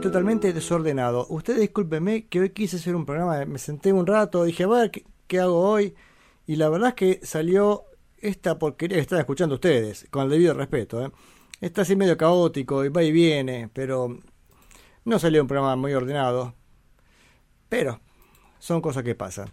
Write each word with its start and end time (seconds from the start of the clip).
Totalmente 0.00 0.52
desordenado. 0.52 1.26
Ustedes 1.28 1.60
discúlpenme 1.60 2.26
que 2.26 2.40
hoy 2.40 2.50
quise 2.50 2.76
hacer 2.76 2.94
un 2.94 3.04
programa, 3.04 3.44
me 3.46 3.58
senté 3.58 3.92
un 3.92 4.06
rato, 4.06 4.44
dije, 4.44 4.64
a 4.64 4.68
ver, 4.68 4.90
¿qué, 4.90 5.04
qué 5.26 5.40
hago 5.40 5.60
hoy? 5.60 5.94
Y 6.46 6.56
la 6.56 6.68
verdad 6.68 6.90
es 6.90 6.94
que 6.94 7.20
salió 7.26 7.84
esta 8.18 8.58
porquería 8.58 8.96
que 8.96 9.02
están 9.02 9.18
escuchando 9.18 9.56
ustedes, 9.56 10.06
con 10.10 10.24
el 10.24 10.30
debido 10.30 10.54
respeto. 10.54 11.04
¿eh? 11.04 11.10
Está 11.60 11.82
así 11.82 11.96
medio 11.96 12.16
caótico 12.16 12.84
y 12.84 12.88
va 12.88 13.02
y 13.02 13.12
viene, 13.12 13.70
pero 13.72 14.18
no 15.04 15.18
salió 15.18 15.42
un 15.42 15.48
programa 15.48 15.76
muy 15.76 15.92
ordenado. 15.94 16.54
Pero 17.68 18.00
son 18.58 18.80
cosas 18.80 19.02
que 19.02 19.14
pasan. 19.14 19.50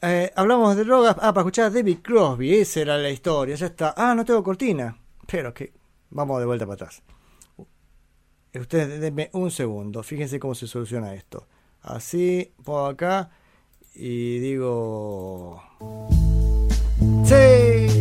Eh, 0.00 0.32
hablamos 0.36 0.76
de 0.76 0.84
drogas. 0.84 1.16
Ah, 1.18 1.32
para 1.32 1.40
escuchar 1.40 1.66
a 1.66 1.70
David 1.70 1.98
Crosby, 2.02 2.54
esa 2.54 2.80
era 2.80 2.96
la 2.96 3.10
historia. 3.10 3.56
Ya 3.56 3.66
está. 3.66 3.94
Ah, 3.96 4.14
no 4.14 4.24
tengo 4.24 4.42
cortina. 4.42 4.96
Pero 5.26 5.52
que 5.52 5.72
vamos 6.10 6.38
de 6.38 6.46
vuelta 6.46 6.64
para 6.64 6.74
atrás. 6.74 7.02
Ustedes 8.54 9.00
denme 9.00 9.30
un 9.32 9.50
segundo. 9.50 10.02
Fíjense 10.02 10.38
cómo 10.38 10.54
se 10.54 10.66
soluciona 10.66 11.14
esto. 11.14 11.46
Así, 11.82 12.52
pongo 12.64 12.86
acá 12.86 13.30
y 13.94 14.38
digo. 14.38 15.62
¡Sí! 17.24 17.98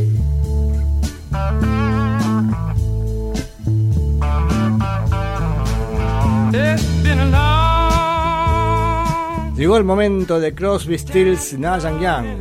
Llegó 9.55 9.75
el 9.77 9.83
momento 9.83 10.39
de 10.39 10.53
Crosby, 10.53 10.99
Stills, 10.99 11.57
Nash 11.57 11.81
Young. 11.99 12.37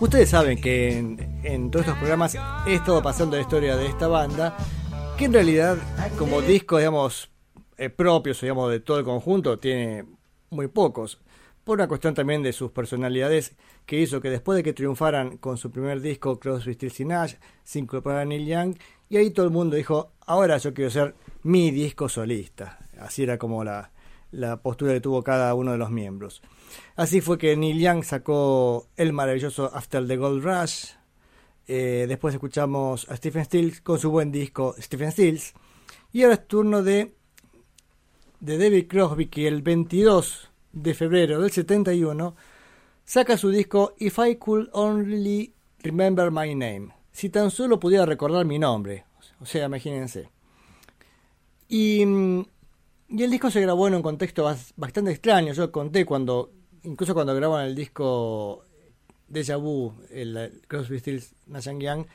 Ustedes 0.00 0.28
saben 0.28 0.60
que 0.60 0.98
en, 0.98 1.23
en 1.44 1.70
todos 1.70 1.86
estos 1.86 1.98
programas 1.98 2.36
he 2.66 2.74
estado 2.74 3.02
pasando 3.02 3.36
la 3.36 3.42
historia 3.42 3.76
de 3.76 3.86
esta 3.86 4.08
banda, 4.08 4.56
que 5.16 5.26
en 5.26 5.32
realidad 5.32 5.76
como 6.18 6.40
disco, 6.40 6.78
digamos, 6.78 7.30
eh, 7.76 7.90
propios, 7.90 8.40
digamos, 8.40 8.70
de 8.70 8.80
todo 8.80 8.98
el 8.98 9.04
conjunto, 9.04 9.58
tiene 9.58 10.06
muy 10.50 10.68
pocos. 10.68 11.20
Por 11.62 11.78
una 11.78 11.88
cuestión 11.88 12.14
también 12.14 12.42
de 12.42 12.52
sus 12.52 12.70
personalidades, 12.70 13.54
que 13.86 14.00
hizo 14.00 14.20
que 14.20 14.30
después 14.30 14.56
de 14.56 14.62
que 14.62 14.72
triunfaran 14.72 15.36
con 15.38 15.56
su 15.56 15.70
primer 15.70 16.00
disco, 16.00 16.38
Crosby, 16.38 16.74
Stills 16.74 17.00
y 17.00 17.04
Nash, 17.04 17.34
se 17.62 17.78
incorporaron 17.78 18.30
Neil 18.30 18.46
Young, 18.46 18.76
y 19.08 19.16
ahí 19.16 19.30
todo 19.30 19.46
el 19.46 19.52
mundo 19.52 19.76
dijo, 19.76 20.12
ahora 20.26 20.56
yo 20.58 20.72
quiero 20.72 20.90
ser 20.90 21.14
mi 21.42 21.70
disco 21.70 22.08
solista. 22.08 22.78
Así 22.98 23.22
era 23.22 23.38
como 23.38 23.64
la, 23.64 23.90
la 24.30 24.58
postura 24.58 24.92
que 24.92 25.00
tuvo 25.00 25.22
cada 25.22 25.54
uno 25.54 25.72
de 25.72 25.78
los 25.78 25.90
miembros. 25.90 26.42
Así 26.96 27.20
fue 27.20 27.38
que 27.38 27.56
Neil 27.56 27.78
Young 27.78 28.04
sacó 28.04 28.86
el 28.96 29.12
maravilloso 29.12 29.70
After 29.74 30.06
the 30.06 30.16
Gold 30.16 30.44
Rush. 30.44 30.86
Eh, 31.66 32.04
después 32.08 32.34
escuchamos 32.34 33.08
a 33.08 33.16
Stephen 33.16 33.44
Stills 33.44 33.80
con 33.80 33.98
su 33.98 34.10
buen 34.10 34.30
disco 34.30 34.74
Stephen 34.78 35.12
Stills. 35.12 35.54
Y 36.12 36.22
ahora 36.22 36.34
es 36.34 36.46
turno 36.46 36.82
de, 36.82 37.14
de 38.40 38.58
David 38.58 38.86
Crosby, 38.88 39.26
que 39.26 39.48
el 39.48 39.62
22 39.62 40.50
de 40.72 40.94
febrero 40.94 41.40
del 41.40 41.50
71 41.50 42.36
saca 43.04 43.38
su 43.38 43.50
disco 43.50 43.94
If 43.98 44.18
I 44.18 44.36
Could 44.36 44.68
Only 44.72 45.54
Remember 45.80 46.30
My 46.30 46.54
Name. 46.54 46.88
Si 47.12 47.30
tan 47.30 47.50
solo 47.50 47.78
pudiera 47.78 48.06
recordar 48.06 48.44
mi 48.44 48.58
nombre. 48.58 49.04
O 49.40 49.46
sea, 49.46 49.66
imagínense. 49.66 50.28
Y, 51.68 52.02
y 52.02 53.22
el 53.22 53.30
disco 53.30 53.50
se 53.50 53.60
grabó 53.60 53.88
en 53.88 53.94
un 53.94 54.02
contexto 54.02 54.44
bastante 54.76 55.10
extraño. 55.10 55.52
Yo 55.52 55.70
conté 55.70 56.04
cuando, 56.04 56.50
incluso 56.82 57.14
cuando 57.14 57.34
graban 57.34 57.66
el 57.66 57.74
disco 57.74 58.64
Deja 59.28 59.56
Vu, 59.56 59.94
el, 60.10 60.62
Crosby, 60.68 60.98
Stills, 60.98 61.34
Nash 61.46 61.68
Young, 61.78 62.06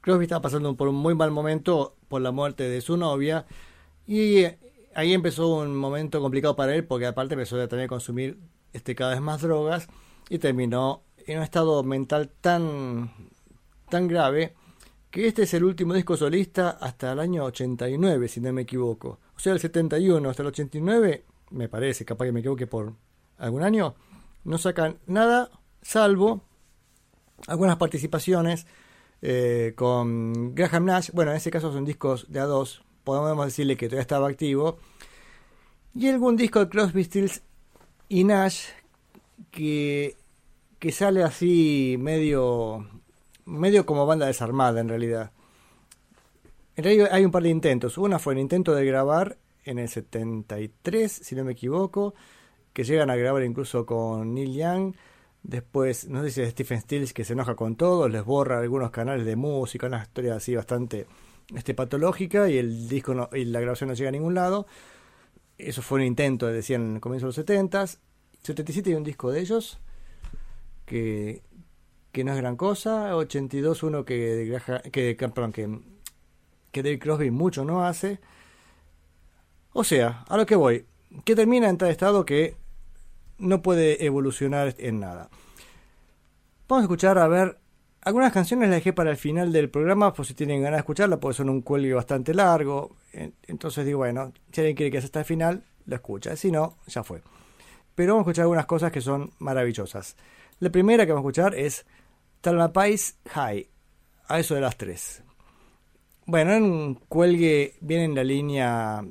Crosby 0.00 0.24
estaba 0.24 0.42
pasando 0.42 0.76
por 0.76 0.88
un 0.88 0.96
muy 0.96 1.14
mal 1.14 1.30
momento 1.30 1.96
por 2.08 2.20
la 2.20 2.30
muerte 2.30 2.68
de 2.68 2.80
su 2.80 2.96
novia 2.96 3.46
y 4.06 4.44
ahí 4.94 5.14
empezó 5.14 5.48
un 5.48 5.76
momento 5.76 6.20
complicado 6.20 6.54
para 6.56 6.74
él 6.74 6.84
porque 6.84 7.06
aparte 7.06 7.34
empezó 7.34 7.60
a 7.60 7.68
tener 7.68 7.86
que 7.86 7.88
consumir 7.88 8.38
este, 8.72 8.94
cada 8.94 9.12
vez 9.12 9.20
más 9.20 9.40
drogas 9.40 9.88
y 10.28 10.38
terminó 10.38 11.02
en 11.26 11.38
un 11.38 11.44
estado 11.44 11.82
mental 11.82 12.30
tan, 12.40 13.10
tan 13.88 14.08
grave 14.08 14.54
que 15.10 15.26
este 15.26 15.44
es 15.44 15.54
el 15.54 15.64
último 15.64 15.94
disco 15.94 16.16
solista 16.16 16.70
hasta 16.70 17.12
el 17.12 17.20
año 17.20 17.44
89, 17.44 18.26
si 18.26 18.40
no 18.40 18.52
me 18.52 18.62
equivoco. 18.62 19.20
O 19.36 19.38
sea, 19.38 19.52
el 19.52 19.60
71 19.60 20.28
hasta 20.28 20.42
el 20.42 20.48
89, 20.48 21.24
me 21.50 21.68
parece, 21.68 22.04
capaz 22.04 22.24
que 22.24 22.32
me 22.32 22.40
equivoque 22.40 22.66
por 22.66 22.94
algún 23.38 23.62
año, 23.62 23.94
no 24.42 24.58
sacan 24.58 24.98
nada 25.06 25.50
salvo 25.84 26.42
algunas 27.46 27.76
participaciones 27.76 28.66
eh, 29.22 29.74
con 29.76 30.54
Graham 30.54 30.86
Nash. 30.86 31.10
Bueno, 31.12 31.30
en 31.30 31.36
ese 31.36 31.50
caso 31.50 31.72
son 31.72 31.84
discos 31.84 32.26
de 32.32 32.40
A2, 32.40 32.80
podemos 33.04 33.46
decirle 33.46 33.76
que 33.76 33.86
todavía 33.86 34.02
estaba 34.02 34.28
activo. 34.28 34.78
Y 35.94 36.08
algún 36.08 36.36
disco 36.36 36.58
de 36.58 36.68
Crosby, 36.68 37.04
Stills 37.04 37.42
y 38.08 38.24
Nash 38.24 38.66
que, 39.50 40.16
que 40.78 40.90
sale 40.90 41.22
así 41.22 41.96
medio, 41.98 42.88
medio 43.44 43.86
como 43.86 44.06
banda 44.06 44.26
desarmada 44.26 44.80
en 44.80 44.88
realidad. 44.88 45.30
En 46.76 46.84
realidad 46.84 47.10
hay 47.12 47.24
un 47.24 47.30
par 47.30 47.44
de 47.44 47.50
intentos. 47.50 47.98
Una 47.98 48.18
fue 48.18 48.32
el 48.32 48.40
intento 48.40 48.74
de 48.74 48.84
grabar 48.84 49.36
en 49.64 49.78
el 49.78 49.88
73, 49.88 51.12
si 51.12 51.34
no 51.34 51.44
me 51.44 51.52
equivoco, 51.52 52.14
que 52.72 52.84
llegan 52.84 53.10
a 53.10 53.16
grabar 53.16 53.42
incluso 53.44 53.86
con 53.86 54.34
Neil 54.34 54.54
Young. 54.54 54.94
Después, 55.44 56.08
no 56.08 56.22
sé 56.22 56.30
si 56.30 56.40
es 56.40 56.50
Stephen 56.50 56.80
Stills 56.80 57.12
que 57.12 57.22
se 57.22 57.34
enoja 57.34 57.54
con 57.54 57.76
todo, 57.76 58.08
les 58.08 58.24
borra 58.24 58.58
algunos 58.58 58.90
canales 58.90 59.26
de 59.26 59.36
música, 59.36 59.86
una 59.86 60.02
historia 60.02 60.36
así 60.36 60.56
bastante 60.56 61.06
este, 61.54 61.74
patológica 61.74 62.48
y 62.48 62.56
el 62.56 62.88
disco 62.88 63.14
no, 63.14 63.28
y 63.30 63.44
la 63.44 63.60
grabación 63.60 63.88
no 63.88 63.94
llega 63.94 64.08
a 64.08 64.12
ningún 64.12 64.34
lado. 64.34 64.66
Eso 65.58 65.82
fue 65.82 65.98
un 66.00 66.06
intento, 66.06 66.46
decían 66.46 66.82
en 66.82 66.94
el 66.94 67.00
comienzo 67.00 67.26
de 67.26 67.28
los 67.28 67.34
70 67.36 67.86
77 68.42 68.90
hay 68.90 68.96
un 68.96 69.04
disco 69.04 69.30
de 69.30 69.40
ellos 69.40 69.78
que, 70.86 71.42
que 72.10 72.24
no 72.24 72.32
es 72.32 72.38
gran 72.38 72.56
cosa. 72.56 73.14
82 73.14 73.82
uno 73.82 74.04
que, 74.04 74.60
que, 74.92 75.14
perdón, 75.16 75.52
que, 75.52 75.78
que 76.72 76.82
David 76.82 77.00
Crosby 77.00 77.30
mucho 77.30 77.64
no 77.64 77.84
hace. 77.84 78.18
O 79.74 79.84
sea, 79.84 80.24
a 80.28 80.36
lo 80.36 80.46
que 80.46 80.56
voy, 80.56 80.86
que 81.24 81.34
termina 81.34 81.68
en 81.68 81.78
tal 81.78 81.90
estado 81.90 82.24
que 82.24 82.56
no 83.38 83.62
puede 83.62 84.04
evolucionar 84.04 84.74
en 84.78 85.00
nada. 85.00 85.28
Vamos 86.68 86.82
a 86.82 86.84
escuchar, 86.84 87.18
a 87.18 87.28
ver, 87.28 87.58
algunas 88.02 88.32
canciones 88.32 88.68
las 88.68 88.76
dejé 88.76 88.92
para 88.92 89.10
el 89.10 89.16
final 89.16 89.52
del 89.52 89.70
programa, 89.70 90.12
por 90.12 90.26
si 90.26 90.34
tienen 90.34 90.62
ganas 90.62 90.78
de 90.78 90.80
escucharla, 90.80 91.18
porque 91.18 91.36
son 91.36 91.48
un 91.48 91.62
cuelgue 91.62 91.94
bastante 91.94 92.34
largo. 92.34 92.96
Entonces 93.46 93.84
digo, 93.86 93.98
bueno, 93.98 94.32
si 94.52 94.60
alguien 94.60 94.76
quiere 94.76 94.90
que 94.90 94.98
sea 94.98 95.06
hasta 95.06 95.20
el 95.20 95.24
final, 95.24 95.64
lo 95.86 95.94
escucha. 95.94 96.36
Si 96.36 96.50
no, 96.50 96.76
ya 96.86 97.02
fue. 97.02 97.22
Pero 97.94 98.14
vamos 98.14 98.26
a 98.26 98.30
escuchar 98.30 98.42
algunas 98.42 98.66
cosas 98.66 98.92
que 98.92 99.00
son 99.00 99.30
maravillosas. 99.38 100.16
La 100.60 100.70
primera 100.70 101.06
que 101.06 101.12
vamos 101.12 101.24
a 101.24 101.28
escuchar 101.28 101.54
es 101.54 101.86
Talmapais 102.40 103.18
High, 103.30 103.68
a 104.28 104.38
eso 104.38 104.54
de 104.54 104.60
las 104.60 104.76
tres. 104.76 105.22
Bueno, 106.26 106.52
en 106.52 106.62
un 106.62 106.94
cuelgue 107.08 107.74
viene 107.80 108.04
en 108.04 108.14
la 108.14 108.24
línea 108.24 109.04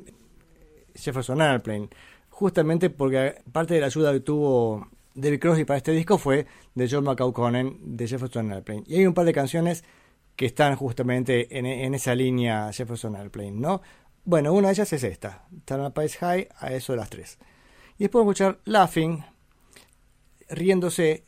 Jefferson 0.96 1.42
Airplane 1.42 1.90
justamente 2.34 2.90
porque 2.90 3.36
parte 3.52 3.76
de 3.76 3.80
la 3.80 3.86
ayuda 3.86 4.12
que 4.12 4.20
tuvo 4.20 4.88
David 5.14 5.40
Crosby 5.40 5.66
para 5.66 5.78
este 5.78 5.92
disco 5.92 6.18
fue 6.18 6.48
de 6.74 6.90
John 6.90 7.04
McCauconen 7.04 7.96
de 7.96 8.08
Jefferson 8.08 8.52
Airplane. 8.52 8.84
Y 8.88 8.96
hay 8.96 9.06
un 9.06 9.14
par 9.14 9.26
de 9.26 9.34
canciones 9.34 9.84
que 10.36 10.48
están 10.48 10.76
justamente 10.76 11.58
en, 11.58 11.94
esa 11.94 12.16
línea 12.16 12.74
Jefferson 12.74 13.16
Airplane, 13.16 13.52
¿no? 13.52 13.82
Bueno, 14.26 14.52
una 14.54 14.70
de 14.70 14.74
ellas 14.74 14.92
es 14.94 15.04
esta, 15.04 15.46
Pace 15.94 16.18
High, 16.18 16.48
a 16.58 16.74
eso 16.74 16.94
de 16.94 16.98
las 16.98 17.12
tres. 17.12 17.38
Y 18.00 18.06
después 18.06 18.24
escuchar 18.24 18.60
Laughing, 18.66 19.24
riéndose, 20.50 21.26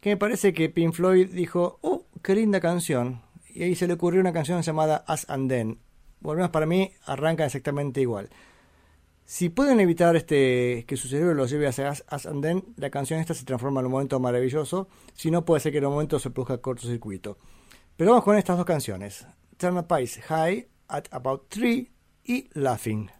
que 0.00 0.10
me 0.10 0.16
parece 0.18 0.52
que 0.52 0.68
Pink 0.68 0.92
Floyd 0.92 1.30
dijo, 1.30 1.78
¡oh, 1.80 2.04
qué 2.22 2.34
linda 2.34 2.60
canción! 2.60 3.22
Y 3.48 3.62
ahí 3.62 3.74
se 3.74 3.86
le 3.86 3.94
ocurrió 3.94 4.20
una 4.20 4.34
canción 4.34 4.60
llamada 4.60 5.04
As 5.06 5.30
and 5.30 5.48
Then. 5.48 5.78
Volvemos 6.20 6.50
para 6.50 6.66
mí, 6.66 6.92
arranca 7.06 7.46
exactamente 7.46 8.02
igual. 8.02 8.28
Si 9.26 9.48
pueden 9.48 9.80
evitar 9.80 10.16
este 10.16 10.84
que 10.86 10.96
su 10.96 11.08
cerebro 11.08 11.34
los 11.34 11.50
lleve 11.50 11.66
hacia 11.66 11.88
As, 11.88 12.26
and 12.26 12.42
Then, 12.42 12.64
la 12.76 12.90
canción 12.90 13.20
esta 13.20 13.32
se 13.32 13.44
transforma 13.44 13.80
en 13.80 13.86
un 13.86 13.92
momento 13.92 14.20
maravilloso. 14.20 14.88
Si 15.14 15.30
no, 15.30 15.44
puede 15.44 15.60
ser 15.60 15.72
que 15.72 15.78
en 15.78 15.86
un 15.86 15.92
momento 15.92 16.18
se 16.18 16.30
produzca 16.30 16.58
cortocircuito. 16.58 17.38
Pero 17.96 18.10
vamos 18.10 18.24
con 18.24 18.36
estas 18.36 18.58
dos 18.58 18.66
canciones. 18.66 19.26
Turn 19.56 19.82
Pies 19.84 20.20
High 20.28 20.68
at 20.88 21.04
About 21.10 21.48
Three 21.48 21.90
y 22.24 22.48
Laughing. 22.52 23.10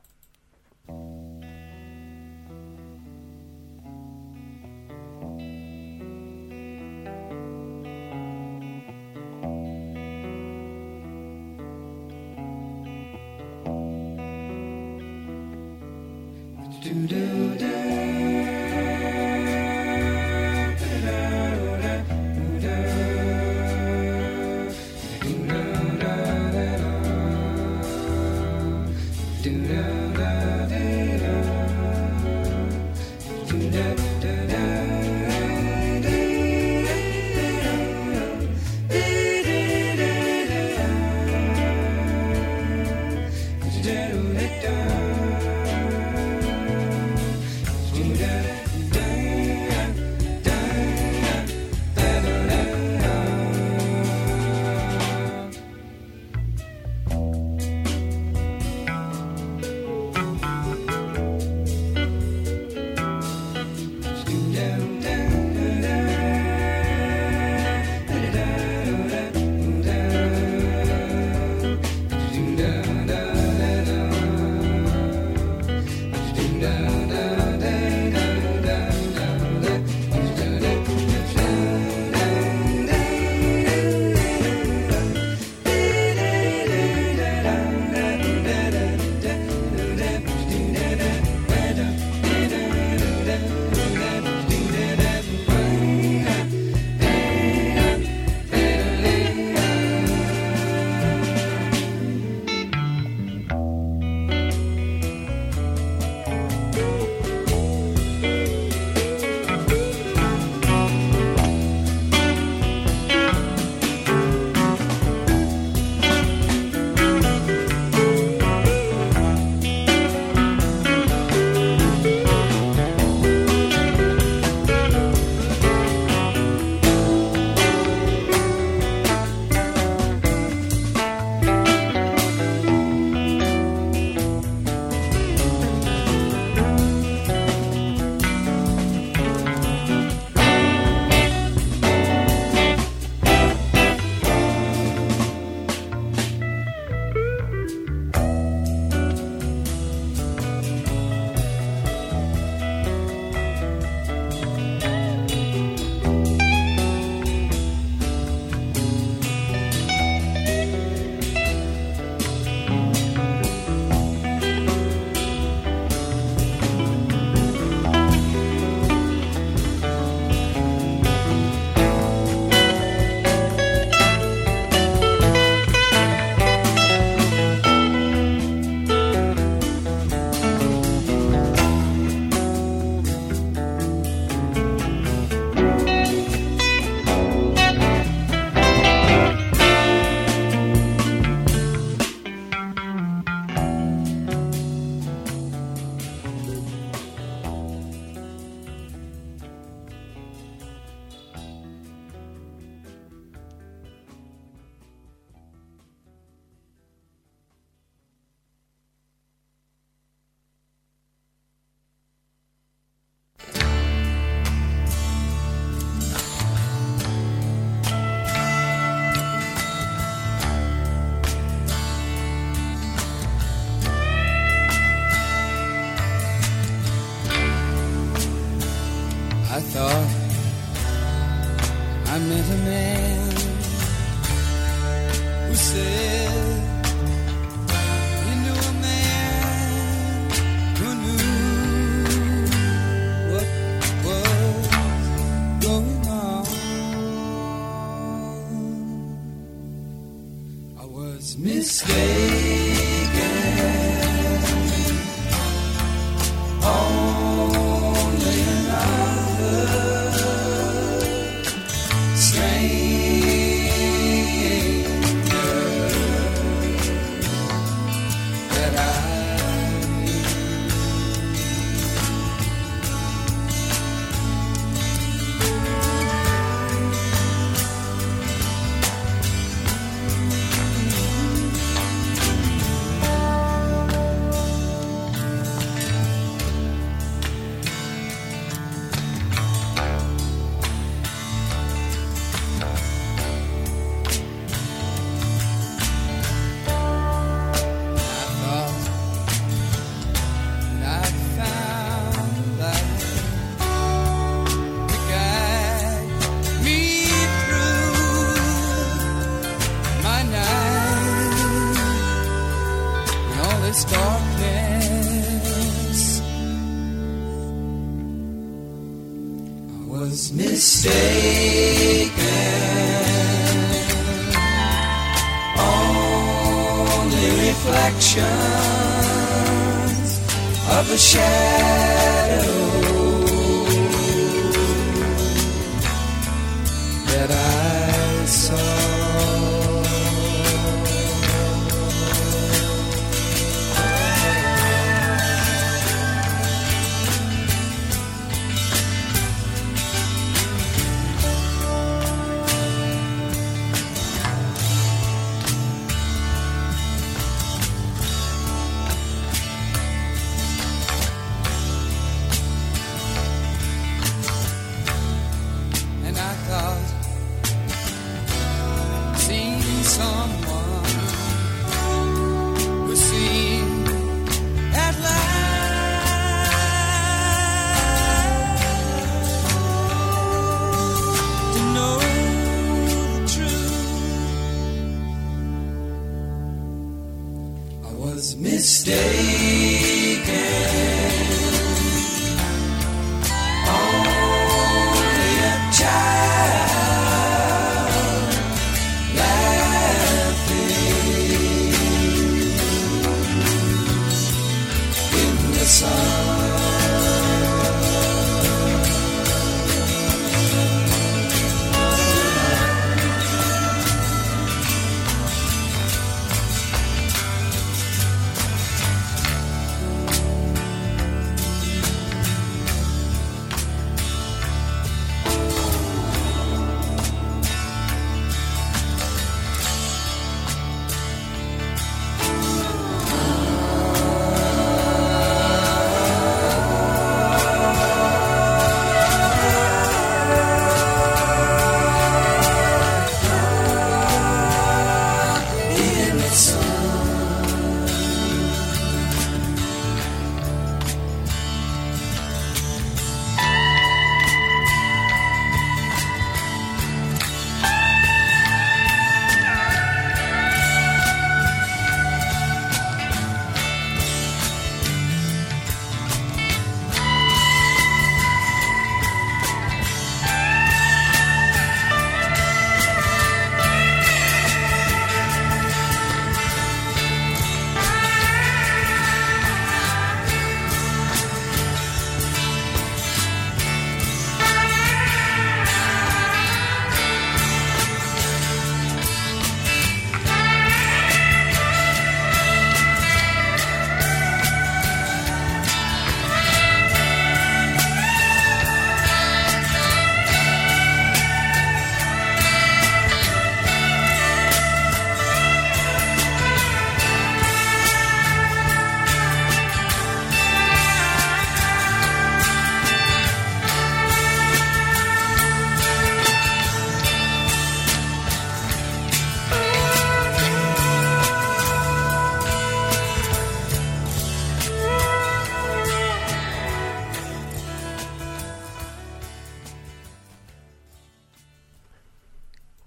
Was 388.25 388.37
mistaken. 388.39 389.05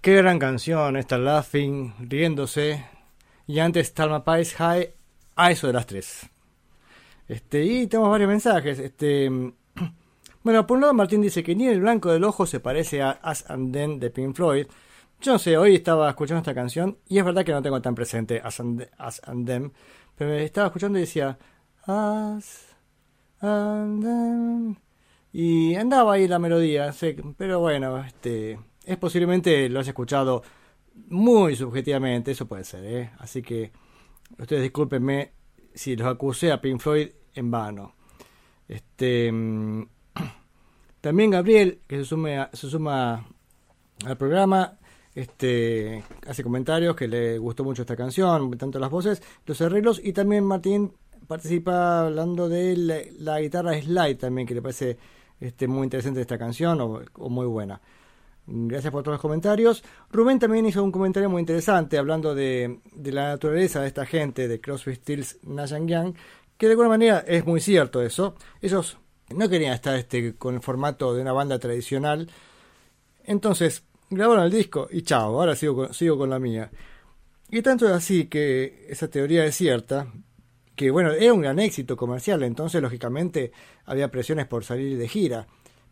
Qué 0.08 0.16
gran 0.16 0.40
canción 0.40 0.96
esta 0.96 1.18
Laughing, 1.18 1.94
riéndose. 2.00 2.82
Y 3.46 3.60
antes 3.60 3.94
Talma 3.94 4.24
Pies 4.24 4.56
High 4.56 4.94
a 5.36 5.52
eso 5.52 5.68
de 5.68 5.74
las 5.74 5.86
3. 5.86 6.30
Este, 7.28 7.66
y 7.66 7.88
tenemos 7.88 8.12
varios 8.12 8.30
mensajes. 8.30 8.80
Este, 8.80 9.30
bueno, 10.44 10.66
por 10.66 10.76
un 10.78 10.82
lado 10.82 10.94
Martín 10.94 11.22
dice 11.22 11.44
que 11.44 11.58
ni 11.58 11.68
el 11.68 11.82
blanco 11.82 12.10
del 12.10 12.24
ojo 12.24 12.46
se 12.46 12.62
parece 12.62 13.02
a 13.02 13.20
As 13.22 13.50
and 13.50 13.74
Then 13.74 14.00
de 14.00 14.10
Pink 14.10 14.34
Floyd. 14.34 14.68
Yo 15.20 15.34
no 15.34 15.40
sé, 15.40 15.58
hoy 15.58 15.76
estaba 15.76 16.08
escuchando 16.08 16.40
esta 16.40 16.56
canción 16.56 17.00
y 17.10 17.20
es 17.20 17.26
verdad 17.26 17.44
que 17.44 17.52
no 17.52 17.62
tengo 17.62 17.82
tan 17.82 17.94
presente 17.94 18.40
As 18.42 18.62
and, 18.62 18.88
As 18.98 19.22
and 19.26 19.46
Them, 19.46 19.74
pero 20.16 20.30
me 20.30 20.42
estaba 20.46 20.68
escuchando 20.68 21.00
y 21.00 21.02
decía 21.02 21.38
As 21.86 22.78
and 23.42 24.02
Them 24.02 24.76
y 25.34 25.76
andaba 25.76 26.14
ahí 26.14 26.30
la 26.30 26.40
melodía, 26.40 26.94
sé, 26.94 27.18
pero 27.38 27.60
bueno, 27.60 28.06
este 28.06 28.58
es 28.88 28.98
posiblemente 28.98 29.68
lo 29.70 29.80
has 29.82 29.88
escuchado 29.88 30.42
muy 31.10 31.56
subjetivamente, 31.56 32.32
eso 32.32 32.48
puede 32.48 32.64
ser, 32.64 32.86
¿eh? 32.86 33.12
así 33.20 33.42
que 33.42 33.72
ustedes 34.40 34.64
discúlpenme 34.64 35.32
si 35.74 35.96
los 35.96 36.08
acusé 36.08 36.52
a 36.52 36.60
Pink 36.60 36.80
Floyd 36.80 37.10
en 37.36 37.52
vano. 37.52 37.94
Este 38.68 39.32
mm, 39.32 39.84
también 41.02 41.32
Gabriel, 41.32 41.82
que 41.86 41.98
se, 41.98 42.06
sume 42.06 42.40
a- 42.40 42.50
se 42.54 42.70
suma 42.70 43.28
al 44.06 44.18
programa, 44.18 44.78
este 45.14 46.04
hace 46.28 46.44
comentarios 46.44 46.96
que 46.96 47.08
le 47.08 47.38
gustó 47.38 47.64
mucho 47.64 47.82
esta 47.84 47.96
canción, 47.96 48.52
tanto 48.58 48.80
las 48.80 48.90
voces, 48.90 49.22
los 49.46 49.60
arreglos, 49.62 50.02
y 50.04 50.14
también 50.14 50.46
Martín 50.46 50.94
participa 51.28 52.06
hablando 52.06 52.48
de 52.48 53.12
la, 53.20 53.40
guitarra 53.40 53.80
slide 53.82 54.16
también, 54.16 54.48
que 54.48 54.56
le 54.56 54.62
parece 54.62 54.98
este, 55.42 55.68
muy 55.68 55.84
interesante 55.84 56.22
esta 56.22 56.38
canción 56.38 56.80
o 56.82 57.30
muy 57.30 57.46
buena. 57.46 57.82
Gracias 58.50 58.94
por 58.94 59.04
todos 59.04 59.16
los 59.16 59.22
comentarios. 59.22 59.84
Rubén 60.10 60.40
también 60.40 60.66
hizo 60.66 60.82
un 60.82 60.92
comentario 60.92 61.30
muy 61.30 61.42
interesante 61.42 61.98
hablando 61.98 62.34
de, 62.34 62.80
la 62.96 63.30
naturaleza 63.30 63.82
de 63.82 63.88
esta 63.88 64.06
gente, 64.06 64.48
de 64.48 64.62
Nash 65.44 65.74
and 65.74 65.90
Young, 65.90 66.16
que 66.58 66.68
de 66.68 66.72
alguna 66.72 66.88
manera 66.88 67.26
es 67.28 67.46
muy 67.46 67.60
cierto 67.60 68.02
eso. 68.02 68.36
Ellos 68.62 68.98
no 69.36 69.50
querían 69.50 69.74
estar 69.74 69.98
este, 69.98 70.36
con 70.36 70.56
el 70.56 70.62
formato 70.62 71.14
de 71.14 71.24
una 71.24 71.34
banda 71.34 71.60
tradicional. 71.60 72.30
Entonces 73.26 73.84
grabaron 74.10 74.46
el 74.46 74.52
disco 74.52 74.88
y 74.90 75.02
chao, 75.02 75.38
ahora 75.38 75.54
sigo 75.54 75.76
con, 75.76 75.94
sigo 75.94 76.18
con 76.18 76.30
la 76.30 76.40
mía. 76.40 76.72
Y 77.50 77.62
tanto 77.62 77.86
es 77.86 77.92
así 77.92 78.28
que 78.28 78.86
esa 78.88 79.10
teoría 79.10 79.44
es 79.46 79.56
cierta, 79.56 80.08
que 80.74 80.90
bueno, 80.90 81.12
era 81.12 81.34
un 81.34 81.42
gran 81.42 81.60
éxito 81.60 81.98
comercial, 81.98 82.44
entonces 82.44 82.82
lógicamente 82.82 83.52
había 83.86 84.10
presiones 84.10 84.48
por 84.48 84.64
salir 84.64 84.98
de 84.98 85.08
gira. 85.10 85.48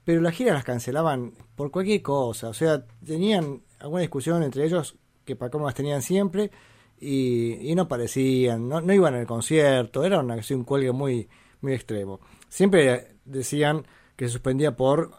Pero 0.06 0.22
las 0.22 0.36
giras 0.36 0.54
las 0.54 0.64
cancelaban 0.64 1.34
por 1.56 1.72
cualquier 1.72 2.04
cosa, 2.04 2.50
o 2.50 2.54
sea, 2.54 2.86
tenían 3.04 3.64
alguna 3.80 4.02
discusión 4.02 4.44
entre 4.44 4.64
ellos 4.64 4.96
que 5.26 5.36
para 5.36 5.50
cómo 5.50 5.66
las 5.66 5.74
tenían 5.74 6.04
siempre 6.04 6.52
y, 7.00 7.74
no 7.76 7.84
aparecían, 7.84 8.70
no, 8.70 8.82
no 8.82 8.94
iban 8.94 9.16
al 9.16 9.26
concierto, 9.26 10.06
era 10.06 10.20
un 10.20 10.64
cuelgue 10.64 10.92
muy, 10.92 11.28
muy 11.62 11.74
extremo. 11.74 12.20
Siempre 12.48 13.16
decían 13.26 13.84
que 14.16 14.28
se 14.28 14.34
suspendía 14.34 14.76
por, 14.76 15.12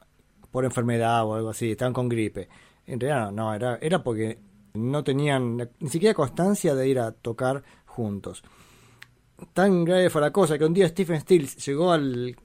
por 0.52 0.64
enfermedad 0.64 1.24
o 1.24 1.34
algo 1.34 1.50
así, 1.50 1.72
estaban 1.72 1.92
con 1.92 2.08
gripe. 2.08 2.48
En 2.86 3.00
realidad 3.00 3.32
no, 3.32 3.46
no, 3.46 3.54
era, 3.54 3.78
era 3.82 4.04
porque 4.04 4.38
no 4.74 5.02
tenían 5.02 5.68
ni 5.80 5.88
siquiera 5.88 6.14
constancia 6.14 6.76
de 6.76 6.88
ir 6.88 7.00
a 7.00 7.10
tocar 7.10 7.64
juntos. 7.86 8.44
Tan 9.52 9.84
grave 9.84 10.10
fue 10.10 10.20
la 10.20 10.30
cosa 10.30 10.56
que 10.56 10.64
un 10.64 10.72
día 10.72 10.88
Stephen 10.88 11.20
Stills 11.20 11.66
llegó 11.66 11.90
al 11.90 12.36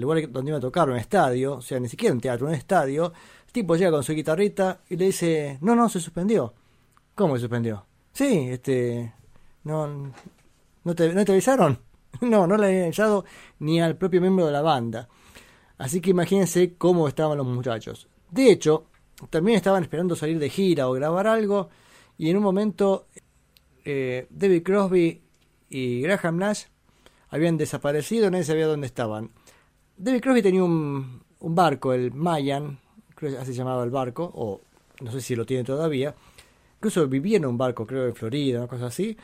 lugar 0.00 0.30
donde 0.30 0.50
iba 0.50 0.58
a 0.58 0.60
tocar, 0.60 0.88
un 0.88 0.96
estadio, 0.96 1.56
o 1.56 1.62
sea, 1.62 1.78
ni 1.78 1.88
siquiera 1.88 2.14
un 2.14 2.20
teatro, 2.20 2.46
un 2.46 2.54
estadio. 2.54 3.12
El 3.46 3.52
tipo 3.52 3.76
llega 3.76 3.90
con 3.90 4.02
su 4.02 4.14
guitarrita 4.14 4.80
y 4.88 4.96
le 4.96 5.06
dice, 5.06 5.58
no, 5.60 5.74
no, 5.74 5.88
se 5.88 6.00
suspendió. 6.00 6.54
¿Cómo 7.14 7.34
se 7.36 7.40
suspendió? 7.40 7.84
Sí, 8.12 8.48
este, 8.50 9.12
no, 9.64 10.12
no 10.84 10.94
te, 10.94 11.12
¿no 11.12 11.24
te 11.24 11.32
avisaron? 11.32 11.78
No, 12.20 12.46
no 12.46 12.58
le 12.58 12.66
habían 12.66 12.84
avisado 12.84 13.24
ni 13.58 13.80
al 13.80 13.96
propio 13.96 14.20
miembro 14.20 14.44
de 14.44 14.52
la 14.52 14.60
banda. 14.60 15.08
Así 15.78 16.02
que 16.02 16.10
imagínense 16.10 16.74
cómo 16.76 17.08
estaban 17.08 17.38
los 17.38 17.46
muchachos. 17.46 18.06
De 18.30 18.50
hecho, 18.50 18.84
también 19.30 19.56
estaban 19.56 19.82
esperando 19.82 20.14
salir 20.14 20.38
de 20.38 20.50
gira 20.50 20.88
o 20.88 20.92
grabar 20.92 21.26
algo 21.26 21.70
y 22.18 22.30
en 22.30 22.36
un 22.36 22.42
momento 22.42 23.06
eh, 23.84 24.26
David 24.30 24.62
Crosby 24.62 25.22
y 25.70 26.02
Graham 26.02 26.36
Nash 26.36 26.64
habían 27.28 27.56
desaparecido, 27.56 28.30
nadie 28.30 28.44
sabía 28.44 28.66
dónde 28.66 28.86
estaban. 28.86 29.30
David 29.96 30.20
Crosby 30.20 30.42
tenía 30.42 30.64
un, 30.64 31.22
un 31.40 31.54
barco, 31.54 31.92
el 31.92 32.12
Mayan, 32.12 32.78
creo 33.14 33.32
que 33.32 33.38
así 33.38 33.52
se 33.52 33.58
llamaba 33.58 33.84
el 33.84 33.90
barco, 33.90 34.30
o 34.34 34.60
no 35.00 35.10
sé 35.12 35.20
si 35.20 35.36
lo 35.36 35.44
tiene 35.46 35.64
todavía. 35.64 36.14
Incluso 36.76 37.06
vivía 37.08 37.36
en 37.36 37.46
un 37.46 37.58
barco, 37.58 37.86
creo, 37.86 38.06
en 38.06 38.14
Florida, 38.14 38.58
una 38.58 38.68
cosa 38.68 38.86
así. 38.86 39.16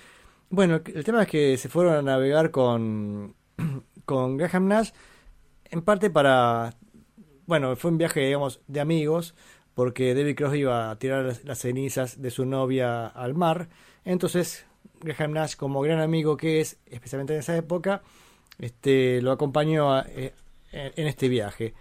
Bueno, 0.50 0.80
el, 0.84 1.04
tema 1.04 1.22
es 1.22 1.28
que 1.28 1.56
se 1.56 1.68
fueron 1.68 1.94
a 1.94 2.02
navegar 2.02 2.50
con, 2.50 3.34
con 4.04 4.36
Graham 4.36 4.68
Nash, 4.68 4.90
en 5.70 5.82
parte 5.82 6.10
para... 6.10 6.74
Bueno, 7.46 7.76
fue 7.76 7.90
un 7.90 7.98
viaje, 7.98 8.20
digamos, 8.20 8.60
de 8.66 8.80
amigos, 8.80 9.34
porque 9.74 10.14
David 10.14 10.36
Crosby 10.36 10.60
iba 10.60 10.90
a 10.90 10.98
tirar 10.98 11.24
las, 11.24 11.44
las 11.44 11.58
cenizas 11.58 12.20
de 12.20 12.30
su 12.30 12.44
novia 12.44 13.06
al 13.06 13.34
mar. 13.34 13.68
Entonces, 14.04 14.66
Graham 15.00 15.32
Nash, 15.32 15.54
como 15.56 15.80
gran 15.80 16.00
amigo 16.00 16.36
que 16.36 16.60
es, 16.60 16.78
especialmente 16.86 17.32
en 17.34 17.40
esa 17.40 17.56
época, 17.56 18.02
este, 18.58 19.22
lo 19.22 19.32
acompañó 19.32 19.92
a- 19.94 20.06
en 20.72 21.06
este 21.06 21.28
viaje. 21.28 21.74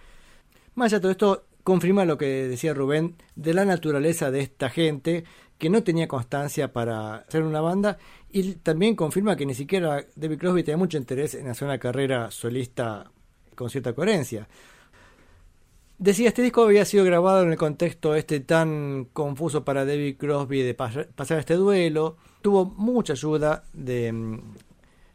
Más 0.75 0.87
allá 0.87 0.97
de 0.97 1.01
todo 1.01 1.11
esto, 1.11 1.45
confirma 1.63 2.05
lo 2.05 2.17
que 2.17 2.47
decía 2.47 2.73
Rubén 2.73 3.15
de 3.35 3.53
la 3.53 3.65
naturaleza 3.65 4.31
de 4.31 4.41
esta 4.41 4.69
gente 4.69 5.23
que 5.57 5.69
no 5.69 5.83
tenía 5.83 6.07
constancia 6.07 6.71
para 6.71 7.15
hacer 7.15 7.41
una 7.43 7.61
banda 7.61 7.97
y 8.29 8.53
también 8.55 8.95
confirma 8.95 9.35
que 9.35 9.45
ni 9.45 9.55
siquiera 9.55 10.05
David 10.15 10.37
Crosby 10.37 10.63
tenía 10.63 10.77
mucho 10.77 10.97
interés 10.97 11.33
en 11.33 11.47
hacer 11.47 11.67
una 11.67 11.79
carrera 11.79 12.29
solista 12.31 13.09
con 13.55 13.69
cierta 13.69 13.93
coherencia. 13.93 14.47
Decía, 15.97 16.27
este 16.27 16.43
disco 16.43 16.63
había 16.63 16.85
sido 16.85 17.03
grabado 17.03 17.41
en 17.41 17.49
el 17.51 17.57
contexto 17.57 18.13
este 18.13 18.39
tan 18.39 19.05
confuso 19.13 19.65
para 19.65 19.83
David 19.83 20.17
Crosby 20.17 20.61
de 20.61 20.77
pas- 20.77 21.07
pasar 21.15 21.39
este 21.39 21.55
duelo. 21.55 22.17
Tuvo 22.43 22.65
mucha 22.65 23.13
ayuda 23.13 23.63
de... 23.73 24.11
mm, 24.13 24.39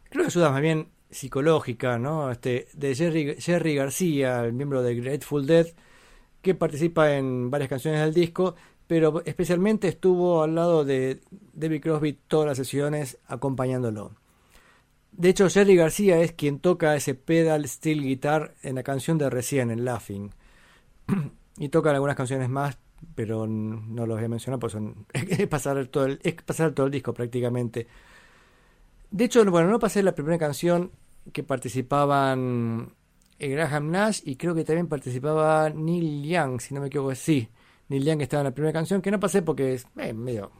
Creo 0.09 0.23
que 0.25 0.27
ayuda 0.27 0.51
más 0.51 0.61
bien 0.61 0.89
psicológica, 1.13 1.97
¿no? 1.97 2.31
Este, 2.31 2.67
de 2.73 2.95
Jerry, 3.39 3.75
García, 3.75 4.43
el 4.43 4.53
miembro 4.53 4.81
de 4.81 4.95
Grateful 4.95 5.45
Dead, 5.45 5.67
que 6.41 6.55
participa 6.55 7.15
en 7.15 7.49
varias 7.49 7.69
canciones 7.69 8.01
del 8.01 8.13
disco, 8.13 8.55
pero 8.87 9.23
especialmente 9.25 9.87
estuvo 9.87 10.43
al 10.43 10.55
lado 10.55 10.83
de 10.83 11.21
David 11.53 11.81
Crosby 11.81 12.13
todas 12.27 12.47
las 12.47 12.57
sesiones 12.57 13.17
acompañándolo. 13.27 14.11
De 15.11 15.29
hecho, 15.29 15.47
Jerry 15.47 15.75
García 15.75 16.19
es 16.19 16.33
quien 16.33 16.59
toca 16.59 16.95
ese 16.95 17.13
pedal 17.13 17.67
steel 17.67 18.01
guitar 18.01 18.55
en 18.63 18.75
la 18.75 18.83
canción 18.83 19.17
de 19.17 19.29
recién, 19.29 19.71
en 19.71 19.85
Laughing. 19.85 20.31
y 21.57 21.69
tocan 21.69 21.93
algunas 21.93 22.15
canciones 22.15 22.49
más, 22.49 22.77
pero 23.15 23.47
no 23.47 24.05
los 24.05 24.17
voy 24.17 24.25
a 24.25 24.29
mencionar, 24.29 24.59
pues 24.59 24.73
son, 24.73 25.05
es, 25.13 25.47
pasar 25.47 25.85
todo 25.87 26.05
el, 26.05 26.19
es 26.23 26.33
pasar 26.35 26.71
todo 26.71 26.87
el 26.87 26.91
disco 26.91 27.13
prácticamente. 27.13 27.87
De 29.11 29.25
hecho, 29.25 29.45
bueno, 29.45 29.69
no 29.69 29.79
pasé 29.79 30.01
la 30.01 30.15
primera 30.15 30.39
canción 30.39 30.91
que 31.31 31.43
participaban 31.43 32.93
eh, 33.39 33.47
Graham 33.49 33.91
Nash 33.91 34.21
y 34.25 34.35
creo 34.35 34.53
que 34.55 34.63
también 34.63 34.87
participaba 34.87 35.69
Neil 35.69 36.23
Young, 36.23 36.59
si 36.59 36.73
no 36.73 36.81
me 36.81 36.87
equivoco, 36.87 37.15
sí. 37.15 37.49
Neil 37.89 38.03
Young 38.03 38.21
estaba 38.21 38.41
en 38.41 38.45
la 38.45 38.53
primera 38.53 38.73
canción, 38.73 39.01
que 39.01 39.11
no 39.11 39.19
pasé 39.19 39.41
porque 39.41 39.73
es 39.73 39.87
eh, 39.97 40.13
medio... 40.13 40.51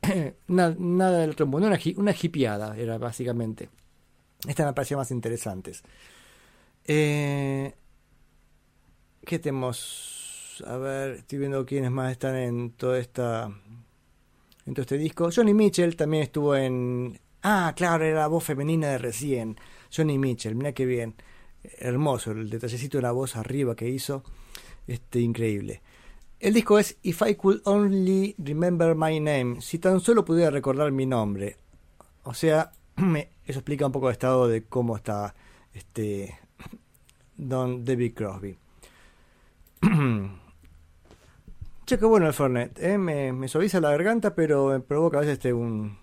nada, 0.46 1.18
del 1.18 1.30
otro 1.30 1.46
una, 1.46 1.78
una 1.96 2.14
era 2.76 2.98
básicamente. 2.98 3.68
Estas 4.46 4.66
me 4.66 4.72
parecían 4.72 4.98
más 4.98 5.10
interesantes. 5.10 5.82
Eh, 6.84 7.74
¿Qué 9.24 9.38
tenemos? 9.38 10.62
A 10.66 10.76
ver, 10.76 11.16
estoy 11.16 11.38
viendo 11.38 11.64
quiénes 11.66 11.90
más 11.90 12.12
están 12.12 12.36
en 12.36 12.72
toda 12.72 12.98
esta. 12.98 13.50
En 14.64 14.74
todo 14.74 14.82
este 14.82 14.98
disco. 14.98 15.30
Johnny 15.34 15.54
Mitchell 15.54 15.96
también 15.96 16.22
estuvo 16.24 16.54
en. 16.54 17.20
Ah, 17.42 17.72
claro, 17.76 18.04
era 18.04 18.20
la 18.20 18.26
voz 18.26 18.44
femenina 18.44 18.88
de 18.88 18.98
recién. 18.98 19.56
Johnny 19.94 20.18
Mitchell, 20.18 20.54
mira 20.54 20.72
qué 20.72 20.86
bien. 20.86 21.14
Hermoso, 21.78 22.32
el 22.32 22.50
detallecito 22.50 22.98
de 22.98 23.02
la 23.02 23.12
voz 23.12 23.36
arriba 23.36 23.76
que 23.76 23.88
hizo. 23.88 24.24
Este, 24.86 25.20
increíble. 25.20 25.82
El 26.40 26.54
disco 26.54 26.78
es 26.78 26.96
If 27.02 27.22
I 27.26 27.34
Could 27.34 27.60
Only 27.64 28.34
Remember 28.38 28.94
My 28.94 29.20
Name. 29.20 29.60
Si 29.60 29.78
tan 29.78 30.00
solo 30.00 30.24
pudiera 30.24 30.50
recordar 30.50 30.90
mi 30.92 31.06
nombre. 31.06 31.56
O 32.24 32.34
sea, 32.34 32.72
eso 33.44 33.58
explica 33.58 33.86
un 33.86 33.92
poco 33.92 34.08
el 34.08 34.12
estado 34.12 34.48
de 34.48 34.64
cómo 34.64 34.96
está 34.96 35.34
este 35.72 36.38
Don 37.36 37.84
David 37.84 38.14
Crosby. 38.14 38.56
che, 41.86 41.98
qué 41.98 42.04
bueno 42.04 42.26
el 42.26 42.34
Fernet. 42.34 42.78
¿eh? 42.80 42.98
Me, 42.98 43.32
me 43.32 43.48
suaviza 43.48 43.80
la 43.80 43.90
garganta, 43.90 44.34
pero 44.34 44.68
me 44.68 44.80
provoca 44.80 45.18
a 45.18 45.20
veces 45.20 45.34
este, 45.34 45.52
un, 45.52 45.98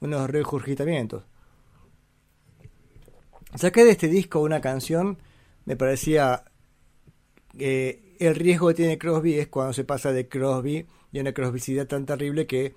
unos 0.00 0.28
regurgitamientos. 0.30 1.24
Saqué 3.54 3.84
de 3.84 3.92
este 3.92 4.08
disco 4.08 4.40
una 4.40 4.60
canción, 4.60 5.18
me 5.64 5.76
parecía 5.76 6.44
que 7.56 8.16
el 8.18 8.34
riesgo 8.34 8.68
que 8.68 8.74
tiene 8.74 8.98
Crosby 8.98 9.34
es 9.34 9.48
cuando 9.48 9.72
se 9.72 9.84
pasa 9.84 10.12
de 10.12 10.28
Crosby 10.28 10.86
y 11.12 11.20
una 11.20 11.32
crosbicidad 11.32 11.86
tan 11.86 12.04
terrible 12.04 12.46
que, 12.46 12.74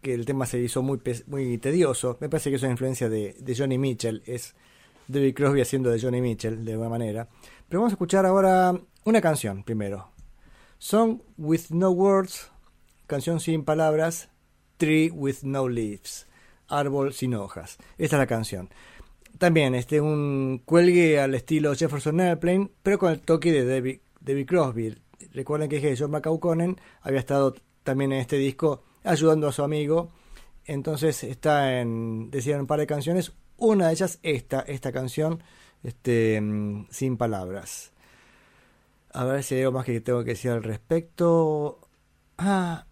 que 0.00 0.14
el 0.14 0.24
tema 0.24 0.46
se 0.46 0.58
hizo 0.58 0.82
muy, 0.82 1.00
muy 1.26 1.58
tedioso. 1.58 2.18
Me 2.20 2.28
parece 2.28 2.50
que 2.50 2.56
es 2.56 2.62
una 2.62 2.72
influencia 2.72 3.08
de, 3.08 3.36
de 3.38 3.56
Johnny 3.56 3.78
Mitchell, 3.78 4.22
es 4.26 4.54
David 5.06 5.34
Crosby 5.34 5.60
haciendo 5.60 5.90
de 5.90 6.00
Johnny 6.00 6.20
Mitchell 6.20 6.64
de 6.64 6.72
alguna 6.72 6.90
manera. 6.90 7.28
Pero 7.68 7.80
vamos 7.80 7.92
a 7.92 7.94
escuchar 7.94 8.26
ahora 8.26 8.78
una 9.04 9.20
canción 9.20 9.62
primero. 9.62 10.10
Song 10.78 11.20
with 11.38 11.70
no 11.70 11.90
words, 11.90 12.50
canción 13.06 13.40
sin 13.40 13.64
palabras, 13.64 14.30
Tree 14.78 15.10
with 15.10 15.42
no 15.42 15.68
leaves, 15.68 16.26
árbol 16.72 17.12
sin 17.12 17.34
hojas. 17.34 17.78
Esta 17.98 18.16
es 18.16 18.20
la 18.20 18.26
canción. 18.26 18.68
También 19.38 19.74
este 19.74 20.00
un 20.00 20.62
cuelgue 20.64 21.20
al 21.20 21.34
estilo 21.34 21.74
Jefferson 21.74 22.20
Airplane, 22.20 22.70
pero 22.82 22.98
con 22.98 23.12
el 23.12 23.20
toque 23.20 23.52
de 23.52 24.00
David, 24.20 24.46
Crosby. 24.46 24.96
Recuerden 25.32 25.68
que 25.68 25.96
John 25.98 26.10
McCauconen 26.10 26.78
había 27.00 27.20
estado 27.20 27.54
también 27.82 28.12
en 28.12 28.20
este 28.20 28.36
disco 28.36 28.82
ayudando 29.04 29.48
a 29.48 29.52
su 29.52 29.62
amigo. 29.62 30.10
Entonces 30.64 31.24
está 31.24 31.80
en, 31.80 32.30
decían 32.30 32.60
un 32.60 32.66
par 32.66 32.80
de 32.80 32.86
canciones. 32.86 33.32
Una 33.56 33.88
de 33.88 33.92
ellas, 33.92 34.18
esta, 34.22 34.60
esta 34.60 34.92
canción, 34.92 35.42
este, 35.82 36.40
mm, 36.40 36.86
sin 36.90 37.16
palabras. 37.16 37.92
A 39.12 39.24
ver 39.24 39.42
si 39.42 39.54
hay 39.54 39.62
algo 39.62 39.72
más 39.72 39.84
que 39.84 40.00
tengo 40.00 40.24
que 40.24 40.30
decir 40.30 40.50
al 40.50 40.62
respecto. 40.62 41.80
Ah, 42.38 42.86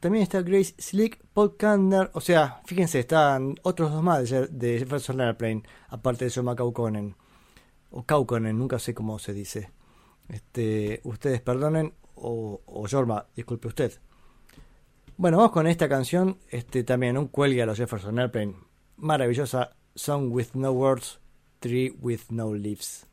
también 0.00 0.22
está 0.22 0.42
Grace 0.42 0.74
Slick, 0.78 1.24
Paul 1.32 1.56
Kandner. 1.56 2.10
O 2.14 2.20
sea, 2.20 2.60
fíjense, 2.64 3.00
están 3.00 3.54
otros 3.62 3.92
dos 3.92 4.02
más 4.02 4.28
de, 4.30 4.78
Jefferson 4.78 5.20
Airplane, 5.20 5.62
aparte 5.88 6.24
de 6.24 6.32
John 6.34 6.46
McCauconen. 6.46 7.16
O 7.90 8.02
Kaukonen, 8.02 8.58
nunca 8.58 8.78
sé 8.78 8.94
cómo 8.94 9.18
se 9.18 9.32
dice. 9.32 9.70
Este, 10.28 11.00
ustedes 11.04 11.40
perdonen, 11.40 11.94
o, 12.16 12.60
o 12.66 12.86
Jorma, 12.90 13.26
disculpe 13.34 13.68
usted. 13.68 13.92
Bueno, 15.16 15.38
vamos 15.38 15.52
con 15.52 15.66
esta 15.66 15.88
canción, 15.88 16.38
este 16.50 16.84
también 16.84 17.16
un 17.16 17.28
cuelgue 17.28 17.62
a 17.62 17.66
los 17.66 17.78
Jefferson 17.78 18.18
Airplane. 18.18 18.54
Maravillosa 18.96 19.76
Song 19.94 20.30
with 20.30 20.48
no 20.54 20.72
words, 20.72 21.18
Tree 21.60 21.90
with 22.00 22.20
no 22.30 22.52
leaves. 22.52 23.06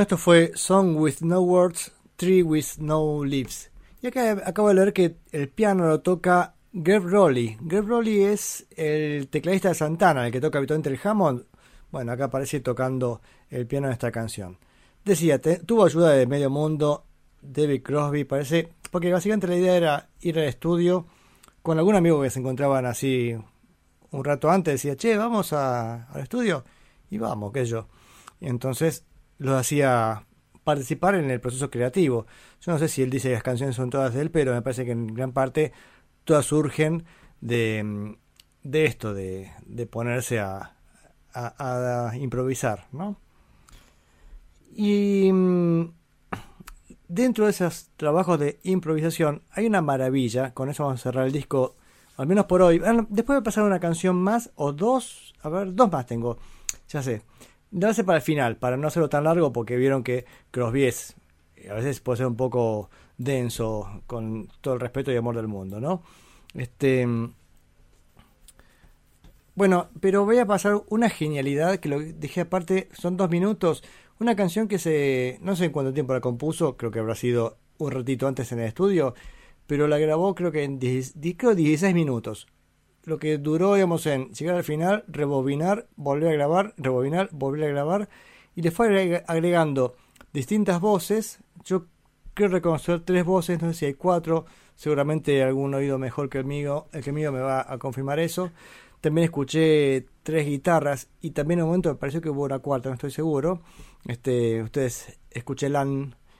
Esto 0.00 0.16
fue 0.16 0.52
Song 0.54 0.96
with 0.96 1.22
No 1.22 1.40
Words, 1.40 1.92
Tree 2.16 2.42
with 2.42 2.78
No 2.78 3.24
Leaves. 3.24 3.72
Y 4.00 4.06
acá 4.06 4.42
acabo 4.44 4.68
de 4.68 4.74
leer 4.74 4.92
que 4.92 5.16
el 5.32 5.48
piano 5.48 5.88
lo 5.88 6.00
toca 6.02 6.54
Greg 6.72 7.02
Rowley. 7.02 7.56
Greg 7.60 7.84
Rowley 7.84 8.22
es 8.22 8.66
el 8.76 9.26
tecladista 9.28 9.70
de 9.70 9.74
Santana, 9.74 10.24
el 10.24 10.32
que 10.32 10.40
toca 10.40 10.58
habitualmente 10.58 10.88
el 10.88 11.00
Hammond. 11.02 11.44
Bueno, 11.90 12.12
acá 12.12 12.26
aparece 12.26 12.60
tocando 12.60 13.20
el 13.50 13.66
piano 13.66 13.88
en 13.88 13.92
esta 13.92 14.12
canción. 14.12 14.58
Decía, 15.04 15.40
tuvo 15.40 15.84
ayuda 15.84 16.10
de 16.10 16.26
medio 16.28 16.48
mundo, 16.48 17.04
David 17.42 17.82
Crosby, 17.82 18.22
parece, 18.22 18.68
porque 18.92 19.12
básicamente 19.12 19.48
la 19.48 19.56
idea 19.56 19.76
era 19.76 20.08
ir 20.20 20.38
al 20.38 20.44
estudio 20.44 21.06
con 21.62 21.76
algún 21.76 21.96
amigo 21.96 22.22
que 22.22 22.30
se 22.30 22.38
encontraban 22.38 22.86
así 22.86 23.36
un 24.10 24.24
rato 24.24 24.48
antes, 24.48 24.74
decía, 24.74 24.96
che, 24.96 25.16
vamos 25.16 25.52
al 25.52 26.06
estudio, 26.22 26.64
y 27.10 27.18
vamos, 27.18 27.52
que 27.52 27.64
yo. 27.64 27.88
Y 28.40 28.46
entonces 28.46 29.04
lo 29.38 29.56
hacía 29.56 30.24
participar 30.64 31.14
en 31.14 31.30
el 31.30 31.40
proceso 31.40 31.70
creativo. 31.70 32.26
Yo 32.60 32.72
no 32.72 32.78
sé 32.78 32.88
si 32.88 33.02
él 33.02 33.10
dice 33.10 33.28
que 33.28 33.34
las 33.34 33.42
canciones 33.42 33.76
son 33.76 33.90
todas 33.90 34.12
de 34.12 34.20
él, 34.20 34.30
pero 34.30 34.52
me 34.52 34.62
parece 34.62 34.84
que 34.84 34.92
en 34.92 35.06
gran 35.06 35.32
parte 35.32 35.72
todas 36.24 36.44
surgen 36.44 37.04
de, 37.40 38.16
de 38.62 38.84
esto, 38.84 39.14
de, 39.14 39.50
de 39.64 39.86
ponerse 39.86 40.40
a, 40.40 40.74
improvisar, 42.20 42.88
¿no? 42.90 43.16
Y 44.74 45.30
mm, 45.32 45.92
dentro 47.06 47.44
de 47.44 47.52
esos 47.52 47.90
trabajos 47.96 48.38
de 48.40 48.58
improvisación 48.64 49.42
hay 49.52 49.66
una 49.66 49.80
maravilla, 49.80 50.52
con 50.52 50.68
eso 50.68 50.84
vamos 50.84 51.00
a 51.00 51.02
cerrar 51.02 51.26
el 51.26 51.32
disco, 51.32 51.76
al 52.16 52.26
menos 52.26 52.46
por 52.46 52.60
hoy. 52.62 52.78
Después 52.78 53.26
voy 53.26 53.36
a 53.36 53.42
pasar 53.42 53.64
una 53.64 53.80
canción 53.80 54.16
más 54.16 54.50
o 54.56 54.72
dos, 54.72 55.34
a 55.42 55.48
ver, 55.48 55.74
dos 55.74 55.90
más 55.90 56.06
tengo, 56.06 56.38
ya 56.88 57.02
sé. 57.02 57.22
Hace 57.82 58.04
para 58.04 58.16
el 58.18 58.22
final, 58.22 58.56
para 58.56 58.76
no 58.76 58.88
hacerlo 58.88 59.08
tan 59.08 59.24
largo, 59.24 59.52
porque 59.52 59.76
vieron 59.76 60.02
que 60.02 60.24
Crosby 60.50 60.88
a 61.70 61.74
veces 61.74 62.00
puede 62.00 62.16
ser 62.18 62.26
un 62.26 62.36
poco 62.36 62.90
denso, 63.18 64.02
con 64.06 64.48
todo 64.60 64.74
el 64.74 64.80
respeto 64.80 65.12
y 65.12 65.16
amor 65.16 65.36
del 65.36 65.48
mundo, 65.48 65.80
¿no? 65.80 66.02
Este. 66.54 67.06
Bueno, 69.54 69.88
pero 70.00 70.24
voy 70.24 70.38
a 70.38 70.46
pasar 70.46 70.82
una 70.88 71.08
genialidad 71.10 71.78
que 71.78 71.88
lo 71.88 72.00
dejé 72.00 72.42
aparte, 72.42 72.88
son 72.92 73.16
dos 73.16 73.28
minutos. 73.30 73.82
Una 74.20 74.36
canción 74.36 74.68
que 74.68 74.78
se. 74.78 75.38
No 75.42 75.56
sé 75.56 75.66
en 75.66 75.72
cuánto 75.72 75.92
tiempo 75.92 76.12
la 76.14 76.20
compuso, 76.20 76.76
creo 76.76 76.90
que 76.90 77.00
habrá 77.00 77.14
sido 77.14 77.58
un 77.78 77.90
ratito 77.92 78.26
antes 78.28 78.50
en 78.52 78.60
el 78.60 78.66
estudio, 78.66 79.14
pero 79.66 79.88
la 79.88 79.98
grabó 79.98 80.34
creo 80.34 80.52
que 80.52 80.64
en 80.64 80.78
10 80.78 81.20
di- 81.20 81.34
creo 81.34 81.54
16 81.54 81.94
minutos. 81.94 82.46
Lo 83.08 83.18
que 83.18 83.38
duró, 83.38 83.74
digamos, 83.74 84.04
en 84.06 84.30
llegar 84.34 84.56
al 84.56 84.64
final, 84.64 85.04
rebobinar, 85.08 85.86
volver 85.96 86.28
a 86.28 86.32
grabar, 86.32 86.74
rebobinar, 86.76 87.30
volver 87.32 87.64
a 87.64 87.72
grabar, 87.72 88.08
y 88.54 88.60
le 88.60 88.70
fue 88.70 88.88
agreg- 88.90 89.24
agregando 89.26 89.96
distintas 90.34 90.78
voces. 90.78 91.38
Yo 91.64 91.86
creo 92.34 92.50
reconocer 92.50 93.00
tres 93.00 93.24
voces, 93.24 93.62
no 93.62 93.72
sé 93.72 93.78
si 93.78 93.86
hay 93.86 93.94
cuatro, 93.94 94.44
seguramente 94.76 95.42
algún 95.42 95.72
oído 95.72 95.98
mejor 95.98 96.28
que 96.28 96.36
el 96.36 96.44
mío, 96.44 96.86
el 96.92 97.02
que 97.02 97.12
mío 97.12 97.32
me 97.32 97.40
va 97.40 97.64
a 97.66 97.78
confirmar 97.78 98.18
eso. 98.18 98.50
También 99.00 99.24
escuché 99.24 100.04
tres 100.22 100.46
guitarras 100.46 101.08
y 101.22 101.30
también 101.30 101.60
en 101.60 101.64
un 101.64 101.70
momento 101.70 101.88
me 101.88 101.94
pareció 101.94 102.20
que 102.20 102.28
hubo 102.28 102.42
una 102.44 102.58
cuarta, 102.58 102.90
no 102.90 102.94
estoy 102.96 103.10
seguro. 103.10 103.62
Este, 104.06 104.62
ustedes 104.62 105.18
escuchenla 105.30 105.86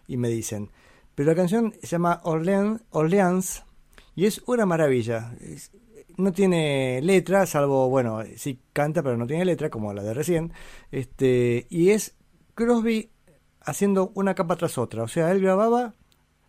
y 0.07 0.17
me 0.19 0.29
dicen. 0.29 0.71
Pero 1.15 1.31
la 1.31 1.35
canción 1.35 1.73
se 1.81 1.87
llama 1.87 2.21
Orleans, 2.25 2.83
Orleans 2.91 3.65
y 4.15 4.27
es 4.27 4.43
una 4.47 4.67
maravilla. 4.67 5.33
No 6.19 6.33
tiene 6.33 7.01
letra, 7.01 7.47
salvo, 7.47 7.89
bueno, 7.89 8.21
sí 8.37 8.61
canta, 8.73 9.03
pero 9.03 9.17
no 9.17 9.27
tiene 9.27 9.45
letra, 9.45 9.71
como 9.71 9.95
la 9.95 10.03
de 10.03 10.13
recién. 10.13 10.53
Este, 10.91 11.67
y 11.71 11.91
es 11.91 12.17
Crosby 12.55 13.11
haciendo 13.61 14.11
una 14.15 14.35
capa 14.35 14.57
tras 14.57 14.79
otra. 14.79 15.05
O 15.05 15.09
sea, 15.09 15.31
él 15.31 15.41
grababa, 15.41 15.95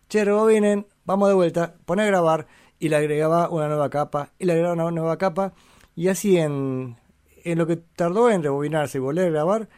che, 0.08 0.24
rebobinen, 0.24 0.86
vamos 1.04 1.28
de 1.28 1.34
vuelta, 1.34 1.76
pone 1.86 2.02
a 2.02 2.06
grabar, 2.06 2.48
y 2.80 2.88
le 2.88 2.96
agregaba 2.96 3.48
una 3.48 3.68
nueva 3.68 3.90
capa, 3.90 4.32
y 4.38 4.44
le 4.44 4.52
agregaba 4.52 4.74
una 4.74 4.90
nueva 4.90 5.16
capa, 5.18 5.54
y 5.94 6.08
así 6.08 6.36
en, 6.36 6.96
en 7.44 7.58
lo 7.58 7.66
que 7.66 7.76
tardó 7.76 8.28
en 8.28 8.42
rebobinarse 8.42 8.98
y 8.98 9.00
volver 9.00 9.28
a 9.28 9.30
grabar, 9.30 9.68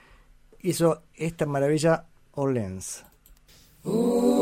hizo 0.62 1.02
esta 1.14 1.44
maravilla 1.44 2.06
Orleans. 2.32 3.04
Notre-Dame 3.84 4.41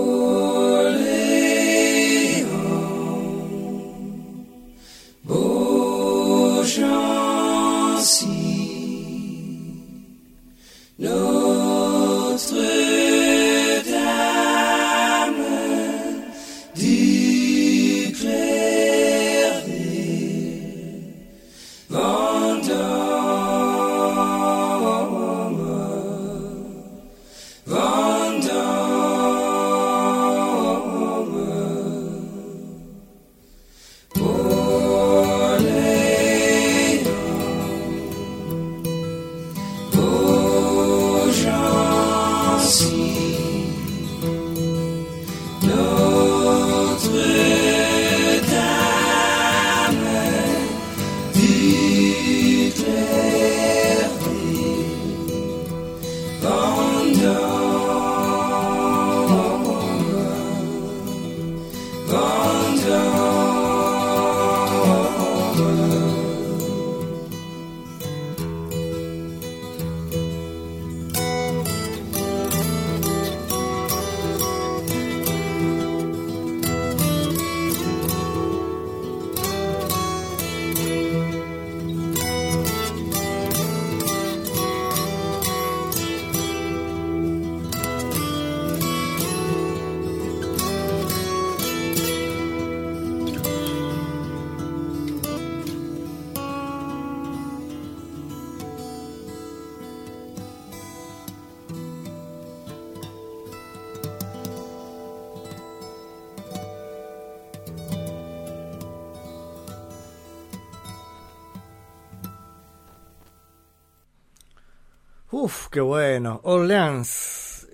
Uf, 115.43 115.69
qué 115.69 115.81
bueno. 115.81 116.41
Orleans. 116.45 117.67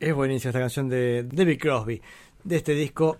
Es 0.00 0.12
buenísima 0.14 0.50
esta 0.50 0.58
canción 0.58 0.88
de 0.88 1.22
David 1.22 1.60
Crosby, 1.60 2.02
de 2.42 2.56
este 2.56 2.74
disco 2.74 3.18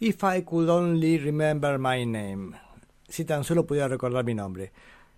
If 0.00 0.22
I 0.24 0.42
Could 0.42 0.68
Only 0.70 1.18
Remember 1.18 1.78
My 1.78 2.06
Name. 2.06 2.56
Si 3.06 3.26
tan 3.26 3.44
solo 3.44 3.66
pudiera 3.66 3.86
recordar 3.86 4.24
mi 4.24 4.34
nombre. 4.34 4.72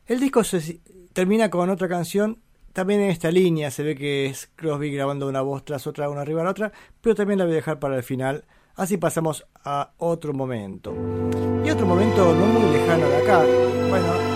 El 0.07 0.19
disco 0.19 0.43
se- 0.43 0.81
termina 1.13 1.49
con 1.51 1.71
otra 1.71 1.89
canción, 1.89 2.41
también 2.73 3.01
en 3.03 3.11
esta 3.11 3.31
línea 3.31 3.71
se 3.71 3.85
ve 3.85 3.95
que 3.95 4.27
es 4.27 4.51
Crosby 4.57 4.91
grabando 4.91 5.29
una 5.29 5.41
voz 5.41 5.65
tras 5.65 5.87
otra, 5.87 6.11
una 6.11 6.23
arriba 6.23 6.41
a 6.41 6.45
la 6.45 6.51
otra, 6.51 6.73
pero 7.01 7.15
también 7.15 7.39
la 7.39 7.45
voy 7.45 7.53
a 7.53 7.57
dejar 7.57 7.79
para 7.79 7.97
el 7.97 8.03
final, 8.03 8.45
así 8.75 8.97
pasamos 8.97 9.47
a 9.65 9.93
otro 9.99 10.35
momento. 10.35 10.93
Y 11.65 11.71
otro 11.71 11.87
momento 11.87 12.35
no 12.35 12.47
muy 12.47 12.73
lejano 12.73 13.07
de 13.09 13.17
acá, 13.19 13.45
bueno, 13.89 14.34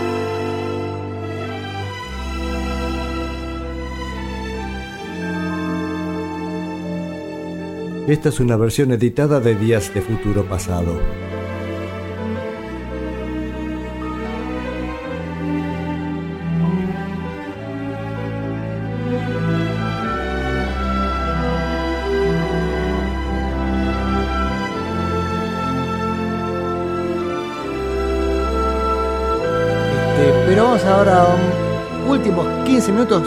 Esta 8.08 8.30
es 8.30 8.40
una 8.40 8.56
versión 8.56 8.90
editada 8.90 9.38
de 9.38 9.54
Días 9.54 9.92
de 9.92 10.00
Futuro 10.00 10.42
Pasado. 10.42 10.98
Este, 30.00 30.32
pero 30.46 30.64
vamos 30.64 30.84
ahora 30.86 31.24
a 31.24 31.34
um, 31.34 32.10
últimos 32.10 32.46
15 32.64 32.90
minutos. 32.90 33.22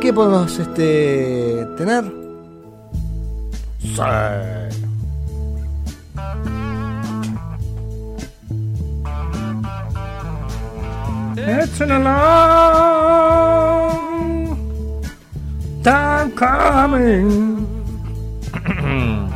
¿Qué 0.00 0.12
podemos 0.12 0.56
este, 0.60 1.66
tener? 1.76 2.25
Sí. 3.96 4.02
It's 11.38 11.78
been 11.78 11.92
a 11.92 11.98
long 11.98 13.38
time 15.82 16.30
coming. 16.32 17.66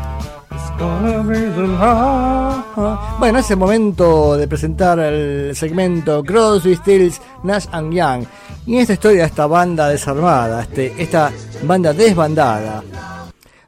Bueno, 3.19 3.39
es 3.39 3.51
el 3.51 3.59
momento 3.59 4.37
de 4.39 4.49
presentar 4.49 4.99
el 4.99 5.55
segmento 5.55 6.25
Crosby, 6.25 6.75
Stills, 6.75 7.21
Nash 7.43 7.67
and 7.73 7.93
Young. 7.93 8.25
Y 8.65 8.77
en 8.77 8.81
esta 8.81 8.95
historia, 8.95 9.27
esta 9.27 9.47
banda 9.47 9.89
desarmada, 9.89 10.63
este, 10.63 10.95
esta 10.97 11.31
banda 11.65 11.93
desbandada. 11.93 12.83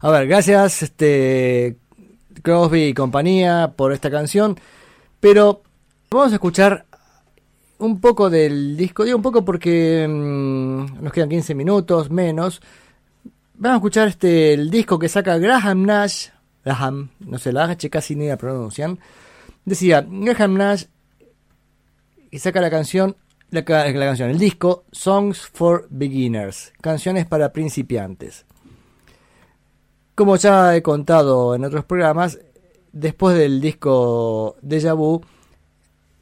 A 0.05 0.11
ver, 0.11 0.27
gracias 0.27 0.83
este, 0.83 1.77
Crosby 2.43 2.87
y 2.87 2.93
compañía 2.93 3.75
por 3.77 3.93
esta 3.93 4.11
canción. 4.11 4.59
Pero 5.21 5.62
vamos 6.11 6.33
a 6.33 6.35
escuchar 6.35 6.87
un 7.79 8.01
poco 8.01 8.29
del 8.29 8.77
disco. 8.77 9.05
Digo 9.05 9.17
un 9.17 9.23
poco 9.23 9.45
porque 9.45 10.05
mm, 10.09 11.05
nos 11.05 11.12
quedan 11.12 11.29
15 11.29 11.55
minutos 11.55 12.11
menos. 12.11 12.61
Vamos 13.55 13.75
a 13.75 13.77
escuchar 13.77 14.09
este 14.09 14.55
el 14.55 14.71
disco 14.73 14.99
que 14.99 15.09
saca 15.09 15.38
Graham 15.38 15.87
Nash. 15.87 16.31
Graham, 16.65 17.11
no 17.21 17.38
sé, 17.38 17.53
la 17.53 17.67
H 17.67 17.88
casi 17.88 18.17
ni 18.17 18.27
la 18.27 18.37
pronuncian. 18.37 18.99
Decía, 19.65 20.05
Graham 20.05 20.55
Nash 20.55 20.87
y 22.29 22.41
saca 22.41 22.61
la 22.61 22.71
canción, 22.71 23.15
la, 23.51 23.61
la 23.61 24.07
canción, 24.07 24.31
el 24.31 24.38
disco 24.41 24.83
Songs 24.91 25.49
for 25.53 25.87
Beginners, 25.91 26.73
canciones 26.81 27.25
para 27.25 27.53
principiantes. 27.53 28.47
Como 30.14 30.37
ya 30.37 30.77
he 30.77 30.83
contado 30.83 31.55
en 31.55 31.64
otros 31.64 31.85
programas, 31.85 32.38
después 32.92 33.37
del 33.37 33.61
disco 33.61 34.57
Deja 34.61 34.92
Vu, 34.92 35.22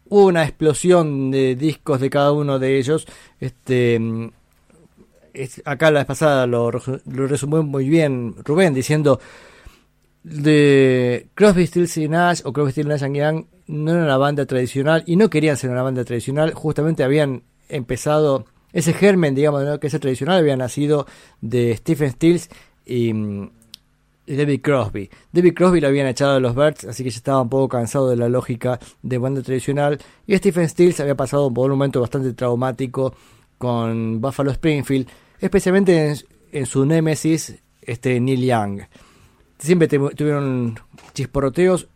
hubo 0.08 0.26
una 0.26 0.44
explosión 0.44 1.30
de 1.30 1.56
discos 1.56 2.00
de 2.00 2.10
cada 2.10 2.32
uno 2.32 2.58
de 2.58 2.78
ellos. 2.78 3.06
Este, 3.40 3.98
mm, 3.98 4.30
acá 5.64 5.90
la 5.90 6.00
vez 6.00 6.06
pasada 6.06 6.46
lo, 6.46 6.70
resu- 6.70 7.00
lo 7.06 7.26
resumió 7.26 7.62
muy 7.62 7.88
bien 7.88 8.34
Rubén 8.44 8.74
diciendo 8.74 9.20
de 10.22 11.28
Crosby, 11.34 11.66
Stills 11.66 11.96
y 11.96 12.08
Nash 12.08 12.40
o 12.44 12.52
Crosby, 12.52 12.72
Stills, 12.72 12.88
Nash 12.88 13.04
and 13.04 13.16
Young 13.16 13.44
no 13.68 13.92
era 13.92 14.02
una 14.04 14.16
banda 14.18 14.44
tradicional 14.46 15.02
y 15.06 15.16
no 15.16 15.30
querían 15.30 15.56
ser 15.56 15.70
una 15.70 15.82
banda 15.82 16.04
tradicional, 16.04 16.52
justamente 16.54 17.04
habían 17.04 17.42
empezado 17.68 18.44
ese 18.72 18.92
germen, 18.92 19.34
digamos, 19.34 19.64
¿no? 19.64 19.80
que 19.80 19.86
ese 19.86 19.98
tradicional 19.98 20.38
había 20.38 20.56
nacido 20.56 21.06
de 21.40 21.76
Stephen 21.76 22.10
Stills 22.10 22.50
y, 22.84 23.12
mm, 23.12 23.44
y 23.44 23.59
David 24.26 24.60
Crosby. 24.62 25.10
David 25.32 25.54
Crosby 25.54 25.80
lo 25.80 25.88
habían 25.88 26.06
echado 26.06 26.34
de 26.34 26.40
los 26.40 26.54
Birds, 26.54 26.84
así 26.84 27.02
que 27.02 27.10
ya 27.10 27.16
estaba 27.16 27.42
un 27.42 27.48
poco 27.48 27.68
cansado 27.68 28.08
de 28.08 28.16
la 28.16 28.28
lógica 28.28 28.78
de 29.02 29.18
banda 29.18 29.42
tradicional. 29.42 29.98
Y 30.26 30.36
Stephen 30.36 30.68
Stills 30.68 31.00
había 31.00 31.16
pasado 31.16 31.52
por 31.52 31.70
un 31.70 31.78
momento 31.78 32.00
bastante 32.00 32.32
traumático 32.32 33.14
con 33.58 34.20
Buffalo 34.20 34.50
Springfield, 34.52 35.08
especialmente 35.38 36.14
en, 36.52 36.66
su 36.66 36.86
némesis, 36.86 37.56
este 37.82 38.20
Neil 38.20 38.42
Young. 38.44 38.82
Siempre 39.58 39.88
tuvieron 39.88 40.78
chisporoteos. 41.12 41.88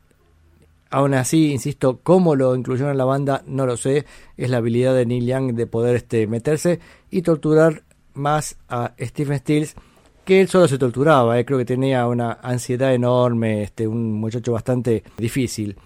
Aún 0.91 1.15
así, 1.15 1.51
insisto, 1.51 2.01
cómo 2.03 2.37
lo 2.37 2.55
incluyeron 2.55 2.93
en 2.93 2.99
la 2.99 3.05
banda, 3.05 3.43
no 3.47 3.67
lo 3.67 3.77
sé. 3.77 4.05
Es 4.37 4.51
la 4.51 4.59
habilidad 4.59 4.95
de 4.95 5.07
Neil 5.07 5.27
Young 5.27 5.55
de 5.55 5.67
poder 5.67 5.97
este, 5.97 6.27
meterse 6.27 6.79
y 7.11 7.23
torturar 7.23 7.83
más 8.13 8.57
a 8.69 8.95
Stephen 9.01 9.39
Stills 9.39 9.75
que 10.25 10.41
él 10.41 10.49
solo 10.49 10.67
se 10.69 10.79
torturaba, 10.79 11.39
eh, 11.39 11.45
creo 11.45 11.59
que 11.59 11.65
tenía 11.65 12.07
una 12.07 12.39
ansiedad 12.43 12.95
enorme, 12.95 13.63
este, 13.63 13.87
un 13.87 14.13
muchacho 14.13 14.53
bastante 14.53 15.05
difícil. 15.19 15.77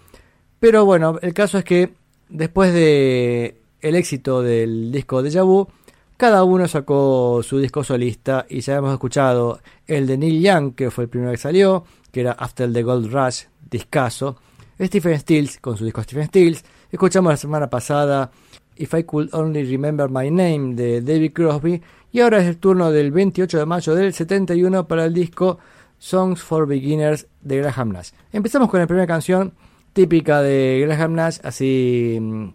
Pero 0.61 0.85
bueno, 0.85 1.19
el 1.23 1.35
caso 1.35 1.59
es 1.59 1.65
que 1.65 1.95
después 2.29 2.73
de 2.73 3.61
el 3.81 3.95
éxito 3.95 4.43
del 4.43 4.91
disco 4.91 5.23
de 5.23 5.41
Vu, 5.41 5.69
cada 6.17 6.43
uno 6.43 6.67
sacó 6.67 7.43
su 7.45 7.59
disco 7.59 7.85
solista 7.85 8.45
y 8.49 8.61
ya 8.61 8.77
hemos 8.77 8.93
escuchado 8.93 9.61
el 9.87 10.07
de 10.07 10.19
Neil 10.19 10.43
Young, 10.43 10.75
que 10.75 10.91
fue 10.91 11.05
el 11.05 11.11
primero 11.11 11.31
que 11.31 11.37
salió, 11.39 11.85
que 12.11 12.21
era 12.21 12.33
After 12.33 12.73
the 12.73 12.83
Gold 12.83 13.13
Rush, 13.13 13.45
discaso. 13.71 14.37
Stephen 14.81 15.19
Stills 15.19 15.59
con 15.59 15.77
su 15.77 15.85
disco 15.85 16.03
Stephen 16.03 16.27
Stills. 16.27 16.65
Escuchamos 16.91 17.33
la 17.33 17.37
semana 17.37 17.69
pasada 17.71 18.31
If 18.79 18.95
I 18.95 19.05
Could 19.05 19.29
Only 19.33 19.65
Remember 19.65 20.09
My 20.09 20.31
Name 20.31 20.75
de 20.75 21.01
David 21.01 21.33
Crosby. 21.33 21.83
Y 22.13 22.21
ahora 22.21 22.39
es 22.39 22.47
el 22.47 22.59
turno 22.59 22.91
del 22.91 23.11
28 23.11 23.59
de 23.59 23.67
mayo 23.67 23.95
del 23.95 24.13
71 24.15 24.89
para 24.89 25.05
el 25.05 25.13
disco 25.13 25.59
Songs 25.99 26.43
for 26.43 26.67
Beginners 26.67 27.27
de 27.41 27.59
Graham 27.59 27.93
Nash. 27.93 28.11
Empezamos 28.33 28.71
con 28.71 28.81
la 28.81 28.87
primera 28.87 29.07
canción 29.07 29.53
típica 29.93 30.41
de 30.43 30.85
Graham 30.87 31.15
Nash, 31.15 31.39
así 31.43 32.19
mm, 32.21 32.49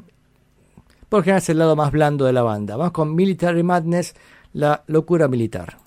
por 1.09 1.27
es 1.27 1.49
el 1.49 1.59
lado 1.59 1.75
más 1.75 1.91
blando 1.91 2.25
de 2.25 2.33
la 2.33 2.41
banda. 2.41 2.75
Vamos 2.75 2.93
con 2.93 3.13
Military 3.13 3.61
Madness, 3.61 4.15
la 4.53 4.83
locura 4.87 5.27
militar. 5.27 5.82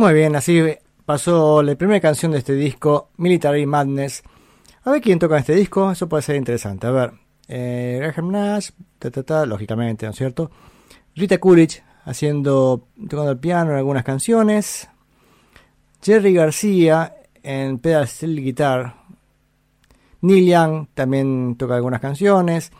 Muy 0.00 0.14
bien, 0.14 0.34
así 0.34 0.62
pasó 1.04 1.62
la 1.62 1.74
primera 1.74 2.00
canción 2.00 2.32
de 2.32 2.38
este 2.38 2.54
disco, 2.54 3.10
Military 3.18 3.66
Madness. 3.66 4.22
A 4.84 4.92
ver 4.92 5.02
quién 5.02 5.18
toca 5.18 5.36
este 5.36 5.54
disco, 5.54 5.90
eso 5.90 6.08
puede 6.08 6.22
ser 6.22 6.36
interesante. 6.36 6.86
A 6.86 6.90
ver, 6.90 7.12
eh, 7.48 7.98
Graham 8.00 8.30
Nash, 8.30 8.70
lógicamente, 9.46 10.06
¿no 10.06 10.12
es 10.12 10.16
cierto? 10.16 10.50
Rita 11.14 11.36
Coolidge 11.36 11.82
haciendo, 12.06 12.86
tocando 13.10 13.32
el 13.32 13.38
piano 13.40 13.72
en 13.72 13.76
algunas 13.76 14.02
canciones. 14.02 14.88
Jerry 16.02 16.32
García 16.32 17.16
en 17.42 17.78
pedal 17.78 18.08
steel 18.08 18.42
guitar. 18.42 18.94
Neil 20.22 20.46
Young 20.46 20.86
también 20.94 21.56
toca 21.56 21.74
algunas 21.74 22.00
canciones. 22.00 22.72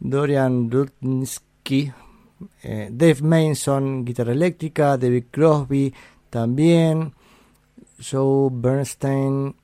Dorian 0.00 0.70
Rudninsky, 0.70 1.92
eh, 2.62 2.88
Dave 2.90 3.20
Mason, 3.20 4.06
guitarra 4.06 4.32
eléctrica. 4.32 4.96
David 4.96 5.24
Crosby 5.30 5.92
también. 6.32 7.12
Joe 8.00 8.48
Bernstein, 8.50 9.54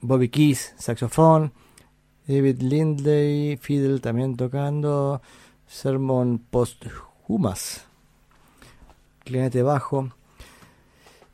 Bobby 0.00 0.30
Keys, 0.30 0.74
saxofón. 0.78 1.52
David 2.26 2.62
Lindley, 2.62 3.58
fiddle 3.58 4.00
también 4.00 4.34
tocando. 4.34 5.20
Sermon 5.66 6.38
Posthumas, 6.38 7.84
clarinete 9.24 9.62
bajo. 9.62 10.08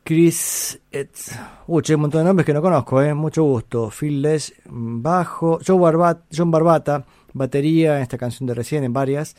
Chris 0.02 0.80
Etz. 0.90 1.38
Che, 1.82 1.94
un 1.94 2.00
montón 2.00 2.22
de 2.22 2.24
nombres 2.24 2.44
que 2.44 2.52
no 2.52 2.60
conozco, 2.60 3.00
eh. 3.00 3.14
Mucho 3.14 3.44
gusto. 3.44 3.90
Phil 3.90 4.20
Lesh, 4.20 4.52
bajo. 4.66 5.60
Joe 5.64 5.78
Barbat, 5.78 6.22
John 6.36 6.50
Barbata, 6.50 7.04
batería 7.32 7.96
en 7.96 8.02
esta 8.02 8.18
canción 8.18 8.48
de 8.48 8.54
recién, 8.54 8.82
en 8.82 8.92
varias. 8.92 9.36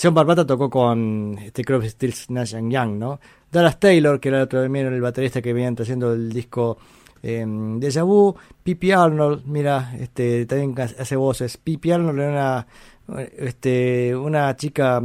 John 0.00 0.14
Barbata 0.14 0.46
tocó 0.46 0.68
con 0.68 1.38
este 1.38 1.64
Crosby, 1.64 1.88
Stills, 1.88 2.30
Nash 2.30 2.54
Young, 2.54 2.98
¿no? 2.98 3.20
Dallas 3.50 3.78
Taylor, 3.80 4.20
que 4.20 4.28
era 4.28 4.38
el 4.38 4.44
otro 4.44 4.62
también 4.62 4.86
el 4.86 5.00
baterista 5.00 5.40
que 5.40 5.52
venían 5.52 5.76
haciendo 5.78 6.12
el 6.12 6.32
disco 6.32 6.78
eh, 7.22 7.44
Deja 7.46 8.02
Vu. 8.02 8.34
Pippi 8.62 8.92
Arnold, 8.92 9.44
mira, 9.46 9.94
este 9.98 10.46
también 10.46 10.74
hace 10.78 11.16
voces. 11.16 11.56
Pippi 11.56 11.92
Arnold 11.92 12.20
era 12.20 12.66
una, 13.08 13.22
este, 13.22 14.14
una 14.14 14.54
chica, 14.56 15.02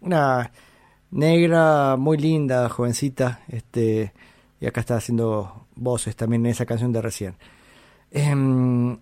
una 0.00 0.52
negra, 1.10 1.96
muy 1.96 2.18
linda, 2.18 2.68
jovencita, 2.68 3.40
este, 3.48 4.12
y 4.60 4.66
acá 4.66 4.80
está 4.80 4.96
haciendo 4.96 5.66
voces 5.74 6.14
también 6.16 6.44
en 6.46 6.52
esa 6.52 6.66
canción 6.66 6.92
de 6.92 7.02
recién. 7.02 7.34
Em, 8.10 8.98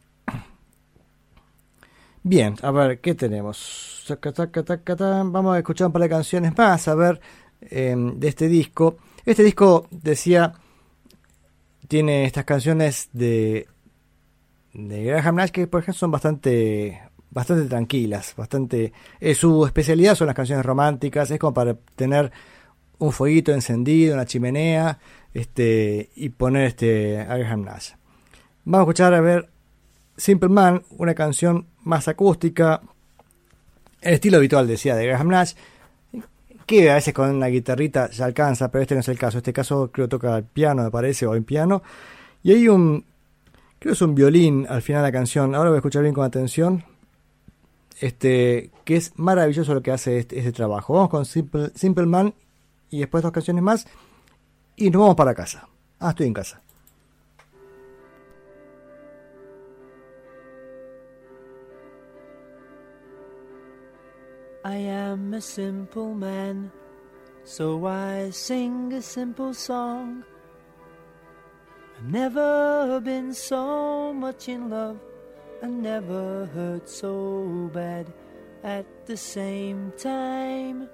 bien, 2.27 2.57
a 2.63 2.71
ver, 2.71 3.01
¿qué 3.01 3.15
tenemos? 3.15 4.05
Vamos 4.13 5.55
a 5.55 5.59
escuchar 5.59 5.87
un 5.87 5.93
par 5.93 6.03
de 6.03 6.09
canciones 6.09 6.57
más, 6.57 6.89
a 6.89 6.95
ver, 6.95 7.21
em, 7.61 8.19
de 8.19 8.29
este 8.29 8.49
disco. 8.49 8.99
Este 9.25 9.43
disco, 9.43 9.87
decía, 9.91 10.53
tiene 11.89 12.25
estas 12.25 12.45
canciones 12.45 13.09
de, 13.13 13.67
de 14.75 15.05
Graham 15.05 15.37
Nash 15.37 15.51
que, 15.51 15.67
por 15.67 15.81
ejemplo, 15.81 15.99
son 15.99 16.11
bastante 16.11 17.01
bastante 17.31 17.69
tranquilas, 17.69 18.35
bastante 18.35 18.95
eh, 19.21 19.35
su 19.35 19.67
especialidad 19.67 20.15
son 20.15 20.27
las 20.27 20.37
canciones 20.37 20.65
románticas, 20.65 21.31
es 21.31 21.39
como 21.39 21.53
para 21.53 21.75
tener 21.95 22.33
un 22.99 23.13
fueguito 23.13 23.53
encendido, 23.53 24.15
una 24.15 24.25
chimenea, 24.25 24.99
este 25.35 26.11
y 26.17 26.31
poner 26.31 26.67
este 26.67 27.21
a 27.21 27.37
Graham 27.37 27.63
Nash. 27.65 27.91
Vamos 28.65 28.81
a 28.81 28.83
escuchar 28.85 29.15
a 29.15 29.21
ver 29.21 29.51
Simple 30.17 30.49
Man, 30.49 30.83
una 30.91 31.15
canción 31.15 31.67
más 31.85 32.09
acústica, 32.09 32.81
el 34.01 34.15
estilo 34.15 34.39
habitual 34.39 34.67
decía 34.67 34.95
de 34.95 35.07
Graham 35.07 35.29
Nash, 35.29 35.55
que 36.67 36.91
a 36.91 36.95
veces 36.95 37.15
con 37.15 37.31
una 37.31 37.47
guitarrita 37.47 38.11
ya 38.11 38.25
alcanza, 38.25 38.71
pero 38.71 38.83
este 38.83 38.95
no 38.95 39.01
es 39.01 39.09
el 39.09 39.19
caso. 39.19 39.39
Este 39.39 39.53
caso 39.53 39.91
creo 39.93 40.09
toca 40.09 40.37
el 40.37 40.45
piano, 40.45 40.83
me 40.83 40.91
parece, 40.91 41.27
o 41.27 41.35
en 41.35 41.45
piano. 41.45 41.83
Y 42.43 42.53
hay 42.53 42.69
un, 42.69 43.05
creo 43.79 43.95
es 43.95 44.03
un 44.03 44.15
violín 44.15 44.67
al 44.69 44.83
final 44.83 45.03
de 45.03 45.09
la 45.09 45.13
canción. 45.13 45.55
Ahora 45.55 45.71
voy 45.71 45.77
a 45.77 45.79
escuchar 45.79 46.03
bien 46.03 46.15
con 46.15 46.25
atención. 46.25 46.85
Este, 48.01 48.71
que 48.85 48.97
es 48.97 49.13
maravilloso 49.17 49.73
lo 49.73 49.83
que 49.83 49.91
hace 49.91 50.19
este, 50.19 50.39
este 50.39 50.53
trabajo. 50.53 50.95
Vamos 50.95 51.09
con 51.09 51.25
Simple, 51.25 51.71
Simple 51.75 52.07
Man 52.07 52.35
y 52.91 53.01
después 53.01 53.23
dos 53.23 53.33
canciones 53.33 53.63
más 53.63 53.87
y 54.77 54.91
nos 54.91 55.01
vamos 55.01 55.17
para 55.17 55.35
casa. 55.35 55.69
Ah, 55.99 56.11
estoy 56.11 56.27
en 56.27 56.35
casa. 56.35 56.61
I 64.67 64.79
am 64.79 65.33
a 65.33 65.41
simple 65.41 66.13
man, 66.13 66.73
so 67.45 67.87
I 67.87 68.31
sing 68.31 68.93
a 68.95 69.01
simple 69.01 69.55
song. 69.55 70.25
I've 71.97 72.11
never 72.11 73.01
been 73.01 73.33
so 73.33 74.13
much 74.13 74.49
in 74.49 74.69
love, 74.69 74.99
and 75.63 75.85
never 75.85 76.47
hurt 76.47 76.89
so 76.89 77.71
bad 77.73 78.13
at 78.65 79.07
the 79.07 79.17
same 79.17 79.93
time. 79.97 80.89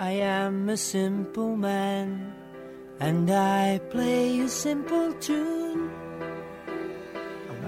I 0.00 0.10
am 0.10 0.68
a 0.68 0.76
simple 0.76 1.54
man, 1.54 2.34
and 2.98 3.30
I 3.30 3.78
play 3.88 4.40
a 4.40 4.48
simple 4.48 5.12
tune. 5.20 5.97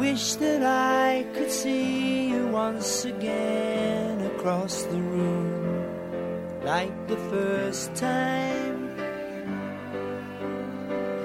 Wish 0.01 0.37
that 0.37 0.63
I 0.63 1.27
could 1.35 1.51
see 1.51 2.31
you 2.31 2.47
once 2.47 3.05
again 3.05 4.25
across 4.33 4.85
the 4.85 4.97
room, 4.97 5.53
like 6.65 6.95
the 7.07 7.19
first 7.29 7.95
time. 7.95 8.79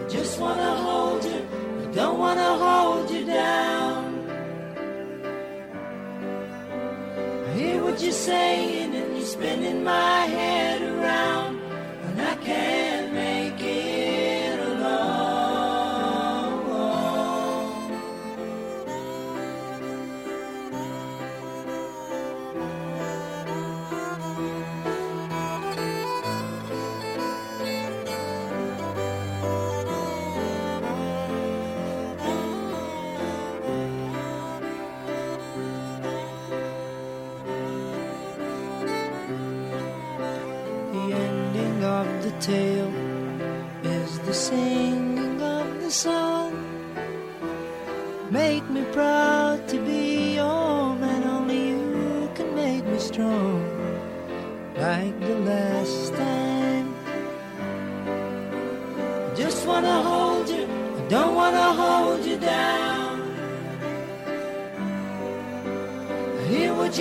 I 0.02 0.04
just 0.10 0.42
wanna 0.42 0.76
hold 0.88 1.24
you, 1.24 1.42
I 1.84 1.86
don't 2.00 2.20
wanna 2.20 2.52
hold 2.66 3.10
you 3.10 3.24
down. 3.26 4.04
I 7.48 7.52
hear 7.58 7.82
what 7.82 7.98
you're 8.04 8.22
saying, 8.30 8.94
and 8.94 9.16
you're 9.16 9.32
spinning 9.38 9.86
my 9.86 10.15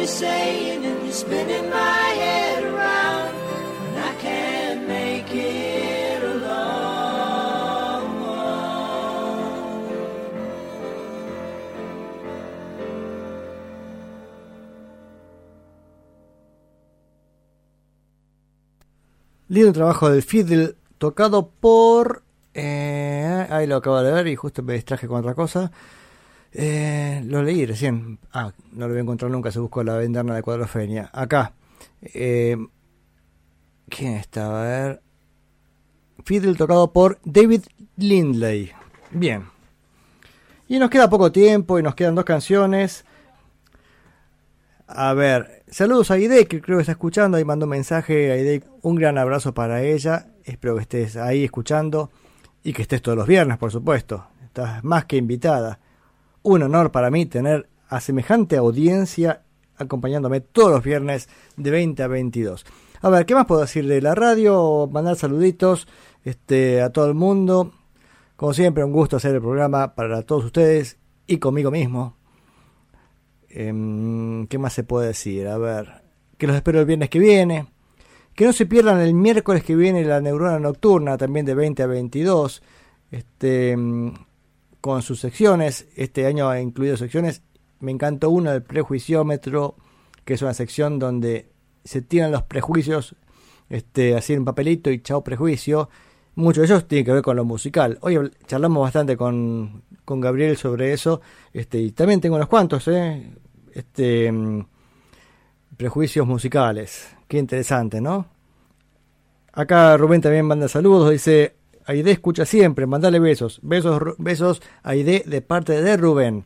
you're 0.05 0.13
saying, 0.13 0.85
and 0.85 1.03
you're 1.03 1.13
spinning 1.13 1.71
my 1.71 2.09
head 2.21 2.63
around, 2.63 3.35
and 3.87 3.99
I 3.99 4.15
can't 4.21 4.87
make 4.87 5.33
it 5.33 6.23
alone. 6.23 6.45
Lindo 19.49 19.73
trabajo 19.73 20.11
del 20.11 20.23
fiddle 20.23 20.75
tocado 20.99 21.49
por... 21.49 22.23
eh, 22.53 23.47
ahí 23.49 23.67
lo 23.67 23.77
acabo 23.77 24.03
de 24.03 24.13
ver 24.13 24.27
y 24.27 24.37
justo 24.37 24.63
me 24.63 24.75
distraje 24.75 25.09
con 25.09 25.21
otra 25.21 25.35
cosa. 25.35 25.73
Eh, 26.55 27.23
lo 27.27 27.43
leí 27.43 27.67
recién. 27.67 28.21
Ah, 28.33 28.53
no 28.73 28.87
lo 28.87 28.89
voy 28.89 28.99
a 28.99 29.03
encontrar 29.03 29.31
nunca. 29.31 29.51
Se 29.51 29.59
buscó 29.59 29.83
la 29.83 29.97
ventana 29.97 30.35
de 30.37 30.43
cuadrofenia. 30.43 31.11
Acá. 31.13 31.53
Eh, 32.03 32.57
¿Quién 33.89 34.15
estaba? 34.15 34.61
A 34.61 34.65
ver. 34.65 35.03
Fiddle 36.25 36.55
tocado 36.55 36.93
por 36.93 37.19
David 37.25 37.63
Lindley. 37.97 38.73
Bien. 39.11 39.45
Y 40.69 40.79
nos 40.79 40.91
queda 40.91 41.11
poco 41.11 41.31
tiempo 41.33 41.79
y 41.79 41.83
nos 41.83 41.95
quedan 41.95 42.15
dos 42.15 42.25
canciones. 42.25 43.05
A 44.87 45.13
ver, 45.13 45.65
saludos 45.69 46.11
a 46.11 46.15
Aide, 46.15 46.47
que 46.47 46.61
creo 46.61 46.79
que 46.79 46.83
está 46.83 46.93
escuchando. 46.93 47.37
Ahí 47.37 47.45
mandó 47.45 47.67
un 47.67 47.71
mensaje. 47.71 48.31
Aide, 48.31 48.63
un 48.83 48.95
gran 48.95 49.19
abrazo 49.19 49.53
para 49.55 49.83
ella. 49.83 50.29
Espero 50.45 50.77
que 50.77 50.83
estés 50.83 51.17
ahí 51.17 51.45
escuchando 51.45 52.11
y 52.63 52.73
que 52.73 52.83
estés 52.83 53.03
todos 53.03 53.19
los 53.19 53.27
viernes, 53.27 53.59
por 53.59 53.73
supuesto. 53.73 54.27
Estás 54.45 54.85
más 54.85 55.05
que 55.07 55.17
invitada. 55.17 55.81
Un 56.47 56.63
honor 56.63 56.93
para 56.93 57.11
mí 57.11 57.25
tener 57.25 57.71
a 57.89 58.03
semejante 58.03 58.59
audiencia 58.59 59.45
acompañándome 59.79 60.43
todos 60.43 60.73
los 60.73 60.85
viernes 60.85 61.31
de 61.57 61.71
20 61.71 62.03
a 62.03 62.07
22. 62.07 62.67
A 63.01 63.09
ver, 63.09 63.25
¿qué 63.25 63.35
más 63.35 63.47
puedo 63.47 63.63
decir 63.63 63.89
de 63.89 64.03
la 64.03 64.15
radio? 64.15 64.87
Mandar 64.93 65.17
saluditos 65.17 65.89
este, 66.23 66.83
a 66.83 66.91
todo 66.91 67.07
el 67.07 67.15
mundo. 67.15 67.73
Como 68.37 68.53
siempre, 68.53 68.85
un 68.85 68.93
gusto 68.93 69.17
hacer 69.17 69.35
el 69.35 69.41
programa 69.41 69.95
para 69.95 70.21
todos 70.21 70.45
ustedes 70.45 70.99
y 71.27 71.39
conmigo 71.39 71.71
mismo. 71.71 72.15
Em, 73.49 74.47
¿Qué 74.47 74.59
más 74.59 74.75
se 74.75 74.85
puede 74.85 75.07
decir? 75.07 75.49
A 75.49 75.57
ver, 75.57 76.03
que 76.37 76.47
los 76.47 76.57
espero 76.57 76.79
el 76.79 76.85
viernes 76.85 77.09
que 77.09 77.21
viene. 77.21 77.69
Que 78.35 78.45
no 78.45 78.53
se 78.53 78.67
pierdan 78.67 79.01
el 79.01 79.15
miércoles 79.15 79.65
que 79.65 79.77
viene 79.77 80.05
la 80.05 80.21
neurona 80.21 80.59
nocturna, 80.59 81.17
también 81.17 81.47
de 81.47 81.55
20 81.55 81.83
a 81.83 81.87
22. 81.87 82.63
Este, 83.11 83.79
con 84.85 85.01
sus 85.01 85.19
secciones. 85.19 85.89
Este 85.97 86.27
año 86.27 86.51
ha 86.51 86.61
incluido 86.61 86.99
secciones. 86.99 87.41
Me 87.81 87.91
encantó 87.91 88.29
una 88.29 88.53
del 88.53 88.63
prejuiciómetro, 88.63 89.77
que 90.27 90.35
es 90.35 90.43
una 90.43 90.53
sección 90.53 90.99
donde 90.99 91.49
se 91.85 92.03
tiran 92.03 92.31
los 92.31 92.43
prejuicios 92.43 93.17
este, 93.71 94.15
así 94.15 94.35
en 94.35 94.41
un 94.41 94.45
papelito 94.45 94.91
y 94.91 95.01
chao 95.01 95.25
prejuicio. 95.25 95.89
Muchos 96.35 96.69
de 96.69 96.75
ellos 96.75 96.87
tienen 96.87 97.07
que 97.07 97.13
ver 97.13 97.23
con 97.23 97.35
lo 97.35 97.47
musical. 97.47 97.97
Hoy 98.03 98.31
charlamos 98.47 98.83
bastante 98.83 99.17
con, 99.17 99.85
con 100.05 100.21
Gabriel 100.21 100.59
sobre 100.59 100.93
eso. 100.93 101.23
Este, 101.55 101.79
y 101.79 101.93
también 101.93 102.21
tengo 102.21 102.37
unos 102.37 102.49
cuantos, 102.49 102.87
¿eh? 102.89 103.33
Este, 103.73 104.31
mm, 104.31 104.67
prejuicios 105.79 106.27
musicales. 106.27 107.09
Qué 107.27 107.39
interesante, 107.39 108.03
¿no? 108.03 108.27
Acá 109.51 109.97
Rubén 109.97 110.21
también 110.21 110.45
manda 110.45 110.69
saludos. 110.69 111.11
Dice, 111.11 111.57
Aide 111.87 112.13
escucha 112.13 112.45
siempre, 112.47 112.87
mandale 112.87 113.19
besos. 113.19 113.61
Besos, 113.63 114.01
besos 114.19 114.63
Aide 114.83 115.23
de 115.27 115.43
parte 115.43 115.81
de 115.83 115.97
Rubén. 115.97 116.45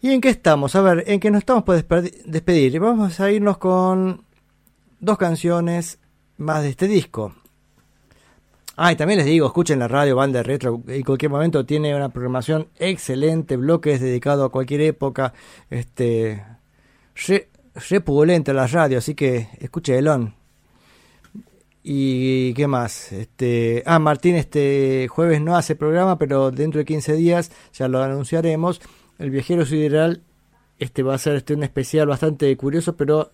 ¿Y 0.00 0.10
en 0.12 0.20
qué 0.20 0.30
estamos? 0.30 0.74
A 0.74 0.82
ver, 0.82 1.04
en 1.06 1.20
qué 1.20 1.30
nos 1.30 1.40
estamos 1.40 1.62
por 1.64 1.76
despe- 1.76 2.22
despedir. 2.24 2.80
Vamos 2.80 3.20
a 3.20 3.30
irnos 3.30 3.58
con 3.58 4.24
dos 5.00 5.18
canciones 5.18 5.98
más 6.38 6.62
de 6.62 6.70
este 6.70 6.88
disco. 6.88 7.34
Ah, 8.76 8.90
y 8.90 8.96
también 8.96 9.18
les 9.18 9.26
digo, 9.26 9.46
escuchen 9.46 9.78
la 9.78 9.86
radio 9.86 10.16
Banda 10.16 10.42
Retro, 10.42 10.82
en 10.88 11.02
cualquier 11.02 11.30
momento 11.30 11.66
tiene 11.66 11.94
una 11.94 12.08
programación 12.08 12.68
excelente, 12.78 13.56
bloques 13.58 14.00
dedicados 14.00 14.46
a 14.46 14.48
cualquier 14.48 14.80
época, 14.80 15.34
este, 15.68 16.42
re, 17.26 17.50
la 18.54 18.66
radio, 18.66 18.98
así 18.98 19.14
que 19.14 19.48
escúchenlo. 19.60 20.32
Y 21.84 22.54
qué 22.54 22.68
más, 22.68 23.10
este, 23.12 23.82
ah, 23.86 23.98
Martín 23.98 24.36
este 24.36 25.08
jueves 25.08 25.40
no 25.40 25.56
hace 25.56 25.74
programa, 25.74 26.16
pero 26.16 26.52
dentro 26.52 26.78
de 26.78 26.84
15 26.84 27.14
días 27.14 27.50
ya 27.72 27.88
lo 27.88 28.00
anunciaremos. 28.02 28.80
El 29.18 29.30
viajero 29.30 29.66
sideral 29.66 30.22
este 30.78 31.02
va 31.02 31.14
a 31.14 31.18
ser 31.18 31.36
este 31.36 31.54
un 31.54 31.62
especial 31.62 32.08
bastante 32.08 32.56
curioso, 32.56 32.96
pero 32.96 33.30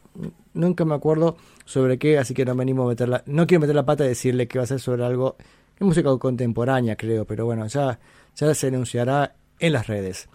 nunca 0.52 0.84
me 0.84 0.94
acuerdo 0.94 1.36
sobre 1.64 1.98
qué, 1.98 2.18
así 2.18 2.34
que 2.34 2.44
no 2.44 2.54
me 2.54 2.62
animo 2.62 2.84
a 2.84 2.88
meterla. 2.88 3.22
No 3.26 3.46
quiero 3.46 3.62
meter 3.62 3.74
la 3.74 3.86
pata 3.86 4.04
y 4.04 4.08
decirle 4.08 4.46
que 4.48 4.58
va 4.58 4.64
a 4.64 4.66
ser 4.66 4.80
sobre 4.80 5.04
algo 5.04 5.36
de 5.78 5.86
música 5.86 6.14
contemporánea, 6.18 6.96
creo, 6.96 7.24
pero 7.24 7.46
bueno, 7.46 7.66
ya, 7.66 7.98
ya 8.36 8.54
se 8.54 8.66
anunciará 8.66 9.34
en 9.58 9.72
las 9.72 9.86
redes. 9.86 10.28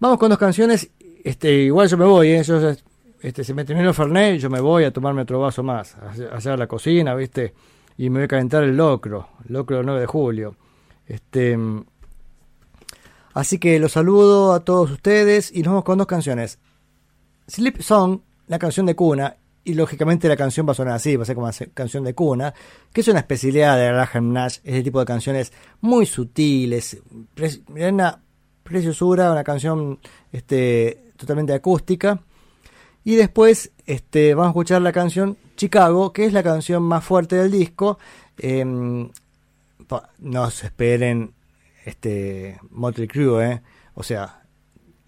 Vamos 0.00 0.18
con 0.18 0.28
dos 0.28 0.38
canciones. 0.38 0.90
Este, 1.24 1.50
igual 1.50 1.88
yo 1.88 1.96
me 1.96 2.04
voy, 2.04 2.28
¿eh? 2.28 2.42
Yo, 2.42 2.72
este, 3.20 3.44
se 3.44 3.54
me 3.54 3.64
terminó 3.64 3.88
el 3.88 3.94
Fernet 3.94 4.38
yo 4.38 4.48
me 4.50 4.60
voy 4.60 4.84
a 4.84 4.92
tomarme 4.92 5.22
otro 5.22 5.40
vaso 5.40 5.62
más, 5.62 5.96
a 5.96 6.10
hacer- 6.36 6.58
la 6.58 6.66
cocina, 6.66 7.14
¿viste? 7.14 7.54
Y 7.96 8.10
me 8.10 8.18
voy 8.20 8.24
a 8.24 8.28
calentar 8.28 8.62
el 8.64 8.76
locro, 8.76 9.28
el 9.46 9.52
locro 9.54 9.76
del 9.78 9.86
9 9.86 10.00
de 10.00 10.06
julio. 10.06 10.56
Este, 11.06 11.56
así 13.34 13.58
que 13.58 13.78
los 13.78 13.92
saludo 13.92 14.52
a 14.52 14.60
todos 14.64 14.90
ustedes 14.90 15.50
y 15.54 15.58
nos 15.62 15.68
vamos 15.72 15.84
con 15.84 15.98
dos 15.98 16.06
canciones. 16.06 16.58
Sleep 17.48 17.80
Song, 17.80 18.20
la 18.46 18.58
canción 18.58 18.86
de 18.86 18.94
cuna, 18.94 19.36
y 19.64 19.74
lógicamente 19.74 20.28
la 20.28 20.36
canción 20.36 20.66
va 20.66 20.72
a 20.72 20.74
sonar 20.74 20.94
así, 20.94 21.16
va 21.16 21.22
a 21.24 21.26
ser 21.26 21.34
como 21.34 21.50
canción 21.74 22.04
de 22.04 22.14
cuna, 22.14 22.54
que 22.92 23.00
es 23.02 23.08
una 23.08 23.20
especialidad 23.20 23.76
de 23.76 23.86
Graham 23.88 24.32
Nash, 24.32 24.58
ese 24.64 24.82
tipo 24.82 24.98
de 25.00 25.04
canciones 25.06 25.52
muy 25.80 26.06
sutiles, 26.06 27.02
pre- 27.34 27.60
una 27.88 28.20
preciosura, 28.62 29.30
una 29.32 29.44
canción 29.44 29.98
este, 30.32 31.12
totalmente 31.16 31.52
acústica. 31.52 32.22
Y 33.08 33.16
después 33.16 33.72
este, 33.86 34.34
vamos 34.34 34.48
a 34.48 34.50
escuchar 34.50 34.82
la 34.82 34.92
canción 34.92 35.38
Chicago, 35.56 36.12
que 36.12 36.26
es 36.26 36.34
la 36.34 36.42
canción 36.42 36.82
más 36.82 37.02
fuerte 37.02 37.36
del 37.36 37.50
disco. 37.50 37.98
Pa- 39.86 40.10
no 40.18 40.50
se 40.50 40.66
esperen 40.66 41.32
este 41.86 42.58
Motley 42.68 43.08
Crue, 43.08 43.50
¿eh? 43.50 43.62
O 43.94 44.02
sea, 44.02 44.42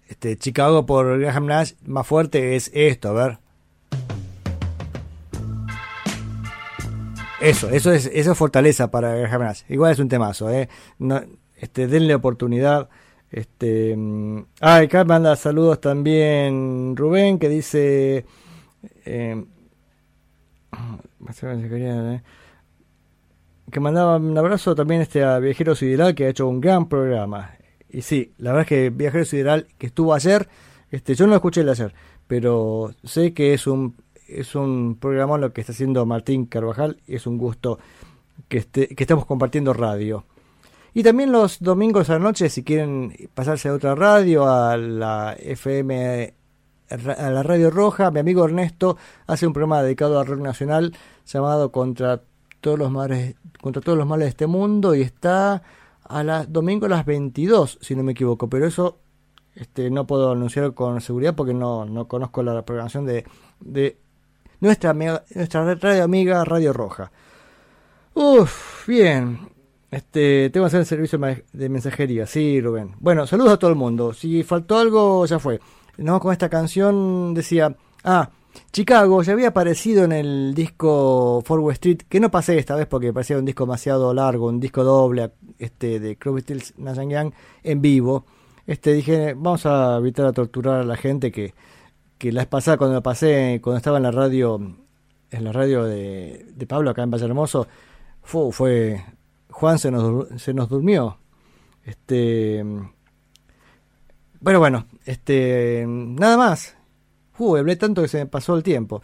este 0.07 0.35
Chicago 0.35 0.83
por 0.87 1.19
Graham 1.19 1.45
Nash 1.45 1.73
más 1.85 2.07
fuerte 2.07 2.55
es 2.55 2.71
esto, 2.73 3.09
a 3.09 3.13
ver. 3.13 3.37
Eso, 7.39 7.69
eso 7.69 7.91
es, 7.93 8.09
eso 8.11 8.31
es 8.31 8.37
fortaleza 8.39 8.89
para 8.89 9.13
Graham 9.13 9.43
Nash. 9.43 9.61
Igual 9.69 9.91
es 9.91 9.99
un 9.99 10.09
temazo, 10.09 10.49
¿eh? 10.49 10.69
Este, 11.55 11.85
denle 11.85 12.15
oportunidad. 12.15 12.89
Este, 13.31 13.97
ah, 14.59 14.77
acá 14.77 15.05
manda 15.05 15.37
saludos 15.37 15.79
también 15.79 16.97
Rubén 16.97 17.39
que 17.39 17.47
dice 17.47 18.25
eh, 19.05 19.45
eh, 21.41 22.21
que 23.71 23.79
mandaba 23.79 24.17
un 24.17 24.37
abrazo 24.37 24.75
también 24.75 24.99
este 24.99 25.23
a 25.23 25.39
Viajero 25.39 25.75
Sideral 25.75 26.13
que 26.13 26.25
ha 26.25 26.29
hecho 26.29 26.47
un 26.47 26.59
gran 26.59 26.89
programa. 26.89 27.55
Y 27.89 28.01
sí, 28.01 28.33
la 28.37 28.51
verdad 28.51 28.63
es 28.63 28.67
que 28.67 28.89
Viajero 28.89 29.23
Sideral 29.23 29.67
que 29.77 29.87
estuvo 29.87 30.13
ayer, 30.13 30.49
este, 30.89 31.15
yo 31.15 31.25
no 31.25 31.29
lo 31.29 31.35
escuché 31.37 31.61
el 31.61 31.69
ayer, 31.69 31.93
pero 32.27 32.91
sé 33.03 33.33
que 33.33 33.53
es 33.53 33.65
un 33.65 33.95
es 34.27 34.55
un 34.55 34.97
programa 34.99 35.37
lo 35.37 35.53
que 35.53 35.61
está 35.61 35.73
haciendo 35.73 36.05
Martín 36.05 36.45
Carvajal 36.45 36.97
y 37.07 37.15
es 37.15 37.27
un 37.27 37.37
gusto 37.37 37.79
que 38.47 38.57
esté, 38.57 38.87
que 38.89 39.03
estemos 39.03 39.25
compartiendo 39.25 39.73
radio. 39.73 40.25
Y 40.93 41.03
también 41.03 41.31
los 41.31 41.59
domingos 41.61 42.09
a 42.09 42.13
la 42.13 42.19
noche, 42.19 42.49
si 42.49 42.63
quieren 42.63 43.15
pasarse 43.33 43.69
a 43.69 43.73
otra 43.73 43.95
radio, 43.95 44.47
a 44.47 44.75
la 44.75 45.35
FM, 45.39 46.33
a 46.89 47.29
la 47.29 47.43
Radio 47.43 47.69
Roja, 47.69 48.11
mi 48.11 48.19
amigo 48.19 48.43
Ernesto 48.43 48.97
hace 49.25 49.47
un 49.47 49.53
programa 49.53 49.81
dedicado 49.81 50.19
al 50.19 50.27
rock 50.27 50.41
nacional 50.41 50.93
llamado 51.25 51.71
Contra 51.71 52.21
todos 52.59 52.77
los 52.77 52.91
males, 52.91 53.35
contra 53.61 53.81
todos 53.81 53.97
los 53.97 54.07
males 54.07 54.25
de 54.25 54.29
este 54.29 54.47
mundo 54.47 54.93
y 54.93 55.01
está 55.01 55.63
a 56.03 56.23
las 56.23 56.51
domingo 56.51 56.87
a 56.87 56.89
las 56.89 57.05
22, 57.05 57.79
si 57.81 57.95
no 57.95 58.03
me 58.03 58.11
equivoco, 58.11 58.49
pero 58.49 58.67
eso 58.67 58.99
este 59.55 59.89
no 59.89 60.05
puedo 60.05 60.31
anunciar 60.31 60.73
con 60.73 60.99
seguridad 60.99 61.35
porque 61.35 61.53
no, 61.53 61.85
no 61.85 62.07
conozco 62.07 62.43
la 62.43 62.63
programación 62.63 63.05
de, 63.05 63.25
de 63.61 63.97
nuestra, 64.59 64.93
nuestra 64.93 65.75
radio 65.75 66.03
amiga 66.03 66.43
Radio 66.43 66.73
Roja. 66.73 67.11
Uf, 68.13 68.87
bien. 68.87 69.51
Este, 69.91 70.49
tengo 70.49 70.63
que 70.65 70.67
hacer 70.67 70.79
el 70.79 70.85
servicio 70.85 71.19
de 71.51 71.69
mensajería, 71.69 72.25
sí, 72.25 72.61
Rubén. 72.61 72.95
Bueno, 72.99 73.27
saludos 73.27 73.51
a 73.53 73.57
todo 73.59 73.69
el 73.69 73.75
mundo. 73.75 74.13
Si 74.13 74.41
faltó 74.43 74.77
algo, 74.77 75.25
ya 75.25 75.37
fue. 75.37 75.59
Vamos 75.97 76.21
con 76.21 76.31
esta 76.31 76.49
canción, 76.49 77.33
decía, 77.33 77.75
ah, 78.05 78.29
Chicago 78.71 79.21
ya 79.21 79.33
había 79.33 79.49
aparecido 79.49 80.05
en 80.05 80.13
el 80.13 80.53
disco 80.55 81.43
Forward 81.45 81.73
Street, 81.73 81.99
que 82.07 82.19
no 82.21 82.31
pasé 82.31 82.57
esta 82.57 82.75
vez 82.75 82.87
porque 82.87 83.11
parecía 83.13 83.37
un 83.37 83.45
disco 83.45 83.65
demasiado 83.65 84.13
largo, 84.13 84.47
un 84.47 84.59
disco 84.61 84.83
doble, 84.85 85.31
este, 85.59 85.99
de 85.99 86.17
Crosby, 86.17 86.41
Stills, 86.41 86.73
Nash 86.77 86.97
Young 86.97 87.33
en 87.63 87.81
vivo. 87.81 88.25
Este, 88.65 88.93
dije, 88.93 89.33
vamos 89.33 89.65
a 89.65 89.97
evitar 89.97 90.25
a 90.25 90.31
torturar 90.33 90.79
a 90.81 90.83
la 90.85 90.95
gente 90.95 91.31
que, 91.31 91.53
que 92.17 92.31
la 92.31 92.45
pasada 92.49 92.77
cuando 92.77 92.95
lo 92.95 93.03
pasé, 93.03 93.59
cuando 93.61 93.77
estaba 93.77 93.97
en 93.97 94.03
la 94.03 94.11
radio, 94.11 94.57
en 95.31 95.43
la 95.43 95.51
radio 95.51 95.83
de, 95.83 96.45
de 96.55 96.65
Pablo 96.65 96.89
acá 96.91 97.03
en 97.03 97.11
Valle 97.11 97.25
Hermoso, 97.25 97.67
fu- 98.21 98.51
fue, 98.51 99.03
Juan 99.51 99.79
se 99.79 99.91
nos, 99.91 100.41
se 100.41 100.53
nos 100.53 100.69
durmió. 100.69 101.17
Este, 101.83 102.63
bueno, 104.41 104.59
bueno, 104.59 104.87
este, 105.05 105.85
nada 105.87 106.35
más. 106.35 106.75
Uy, 107.37 107.59
hablé 107.59 107.75
tanto 107.75 108.01
que 108.01 108.07
se 108.07 108.17
me 108.17 108.25
pasó 108.25 108.55
el 108.55 108.63
tiempo. 108.63 109.01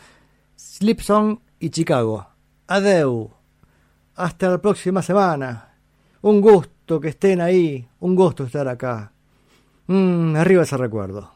Sleep 0.56 1.00
Song 1.02 1.38
y 1.60 1.70
Chicago. 1.70 2.28
Adeu. 2.66 3.32
Hasta 4.16 4.50
la 4.50 4.60
próxima 4.60 5.04
semana. 5.04 5.76
Un 6.22 6.41
gusto 6.41 7.00
que 7.00 7.10
estén 7.10 7.41
ahí. 7.41 7.88
Un 8.00 8.16
gusto 8.16 8.45
estar 8.45 8.68
acá. 8.68 9.12
Mm, 9.86 10.36
arriba 10.36 10.64
ese 10.64 10.76
recuerdo. 10.76 11.32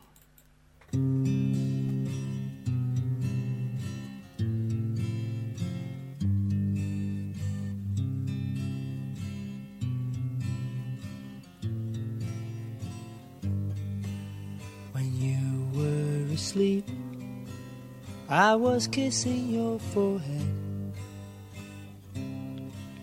I 18.28 18.56
was 18.56 18.86
kissing 18.88 19.48
your 19.50 19.80
forehead. 19.80 20.94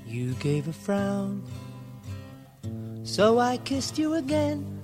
You 0.07 0.35
gave 0.35 0.69
a 0.69 0.73
frown, 0.73 1.43
so 3.05 3.39
I 3.39 3.57
kissed 3.59 3.97
you 3.97 4.15
again. 4.15 4.83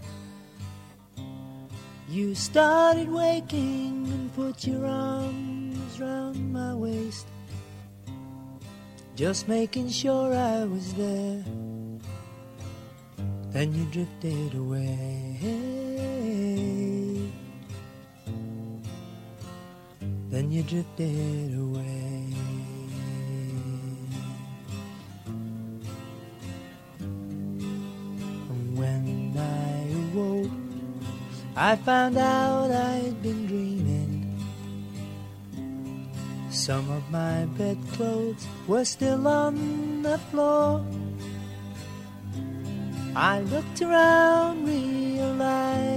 You 2.09 2.35
started 2.35 3.11
waking 3.11 4.07
and 4.09 4.35
put 4.35 4.67
your 4.67 4.87
arms 4.87 6.01
round 6.01 6.51
my 6.51 6.75
waist, 6.75 7.27
just 9.15 9.47
making 9.47 9.91
sure 9.91 10.33
I 10.33 10.65
was 10.65 10.95
there. 10.95 11.45
Then 13.51 13.75
you 13.75 13.85
drifted 13.93 14.55
away. 14.55 15.84
Then 20.35 20.51
you 20.51 20.65
drifted 20.65 21.55
away. 21.55 22.27
And 28.51 28.77
when 28.77 29.31
I 29.39 29.95
awoke, 29.95 30.51
I 31.55 31.77
found 31.77 32.19
out 32.19 32.73
I'd 32.73 33.23
been 33.23 33.47
dreaming. 33.47 34.27
Some 36.51 36.91
of 36.91 37.09
my 37.13 37.45
bedclothes 37.57 38.45
were 38.67 38.85
still 38.85 39.29
on 39.29 40.03
the 40.03 40.19
floor. 40.33 40.85
I 43.15 43.39
looked 43.43 43.81
around, 43.83 44.67
realized 44.67 45.94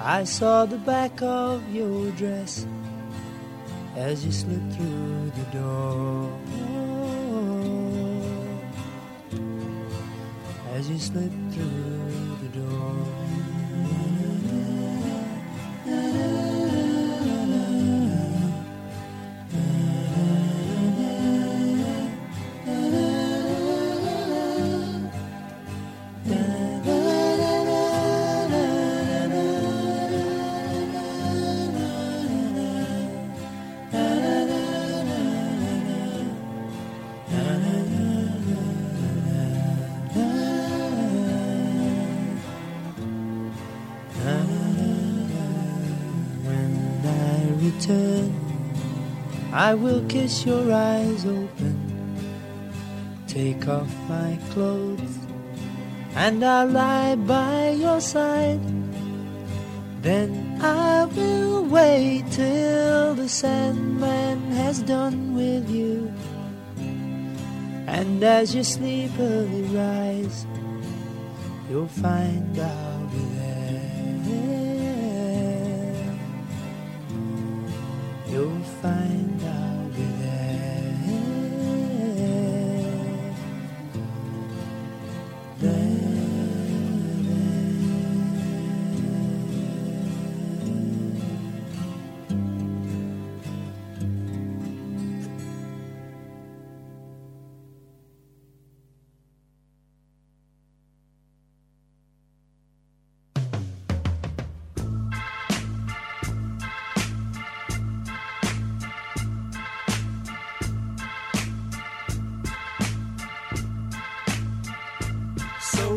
I 0.00 0.22
saw 0.22 0.64
the 0.64 0.78
back 0.78 1.20
of 1.22 1.74
your 1.74 2.10
dress 2.12 2.66
as 3.96 4.24
you 4.24 4.30
slipped 4.30 4.74
through 4.74 5.32
the 5.34 5.58
door. 5.58 6.32
As 10.74 10.88
you 10.88 10.98
slipped 10.98 11.52
through 11.52 11.97
I 49.58 49.74
will 49.74 50.06
kiss 50.06 50.46
your 50.46 50.72
eyes 50.72 51.26
open, 51.26 51.74
take 53.26 53.66
off 53.66 53.92
my 54.08 54.38
clothes, 54.50 55.18
and 56.14 56.44
I'll 56.44 56.68
lie 56.68 57.16
by 57.16 57.70
your 57.70 58.00
side. 58.00 58.62
Then 60.00 60.60
I 60.62 61.06
will 61.06 61.64
wait 61.64 62.30
till 62.30 63.16
the 63.16 63.28
Sandman 63.28 64.38
has 64.52 64.80
done 64.80 65.34
with 65.34 65.68
you. 65.68 66.12
And 67.88 68.22
as 68.22 68.54
you 68.54 68.62
sleepily 68.62 69.62
rise, 69.74 70.46
you'll 71.68 71.88
find 71.88 72.56
I'll 72.60 72.87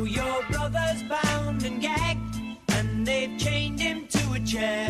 Your 0.06 0.44
brother's 0.50 1.04
bound 1.04 1.64
and 1.64 1.80
gagged, 1.80 2.36
and 2.70 3.06
they've 3.06 3.38
chained 3.38 3.80
him 3.80 4.08
to 4.08 4.34
a 4.34 4.40
chair. 4.40 4.90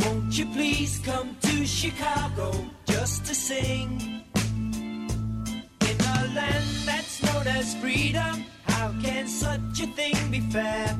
Won't 0.00 0.36
you 0.38 0.46
please 0.46 0.98
come 1.04 1.36
to 1.42 1.66
Chicago 1.66 2.52
just 2.86 3.26
to 3.26 3.34
sing? 3.34 4.24
In 4.34 6.00
a 6.00 6.32
land 6.34 6.66
that's 6.86 7.22
known 7.22 7.46
as 7.48 7.74
freedom, 7.76 8.44
how 8.64 8.92
can 9.02 9.28
such 9.28 9.82
a 9.82 9.86
thing 9.88 10.16
be 10.30 10.40
fair? 10.40 10.98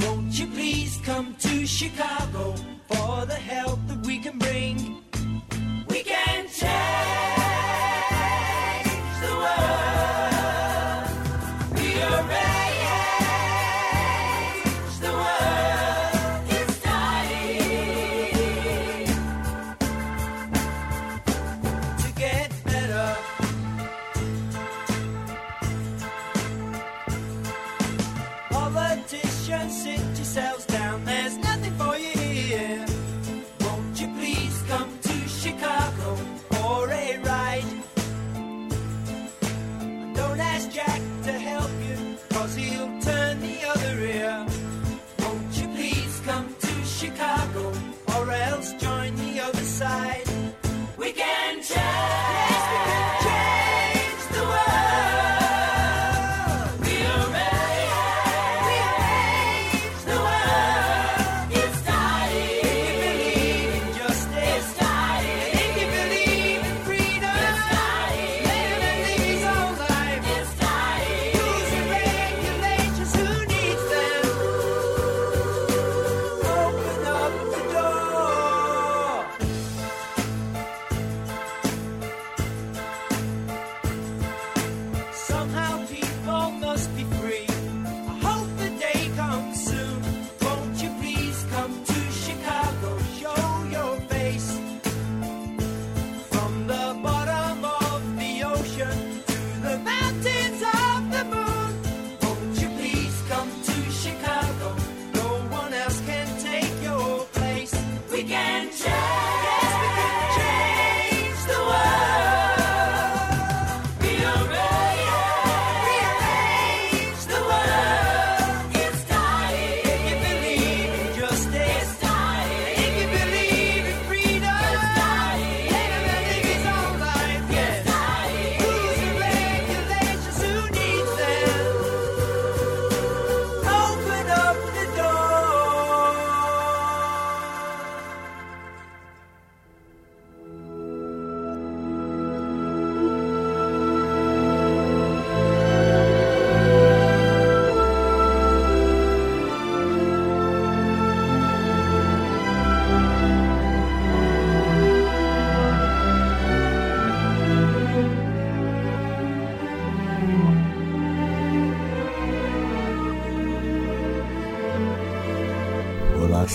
Won't 0.00 0.38
you 0.38 0.46
please 0.46 0.98
come 1.04 1.36
to 1.36 1.66
Chicago 1.66 2.54
for 2.88 3.26
the 3.26 3.34
help 3.34 3.78
that 3.88 4.04
we 4.06 4.18
can 4.18 4.38
bring? 4.38 5.02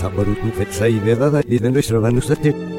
La 0.06 0.12
sabarutu 0.12 0.52
fetsai 0.52 0.98
vedada 1.00 1.40
y 1.48 1.58
de 1.58 1.70
nuestro 1.70 2.00
vanusate 2.00 2.75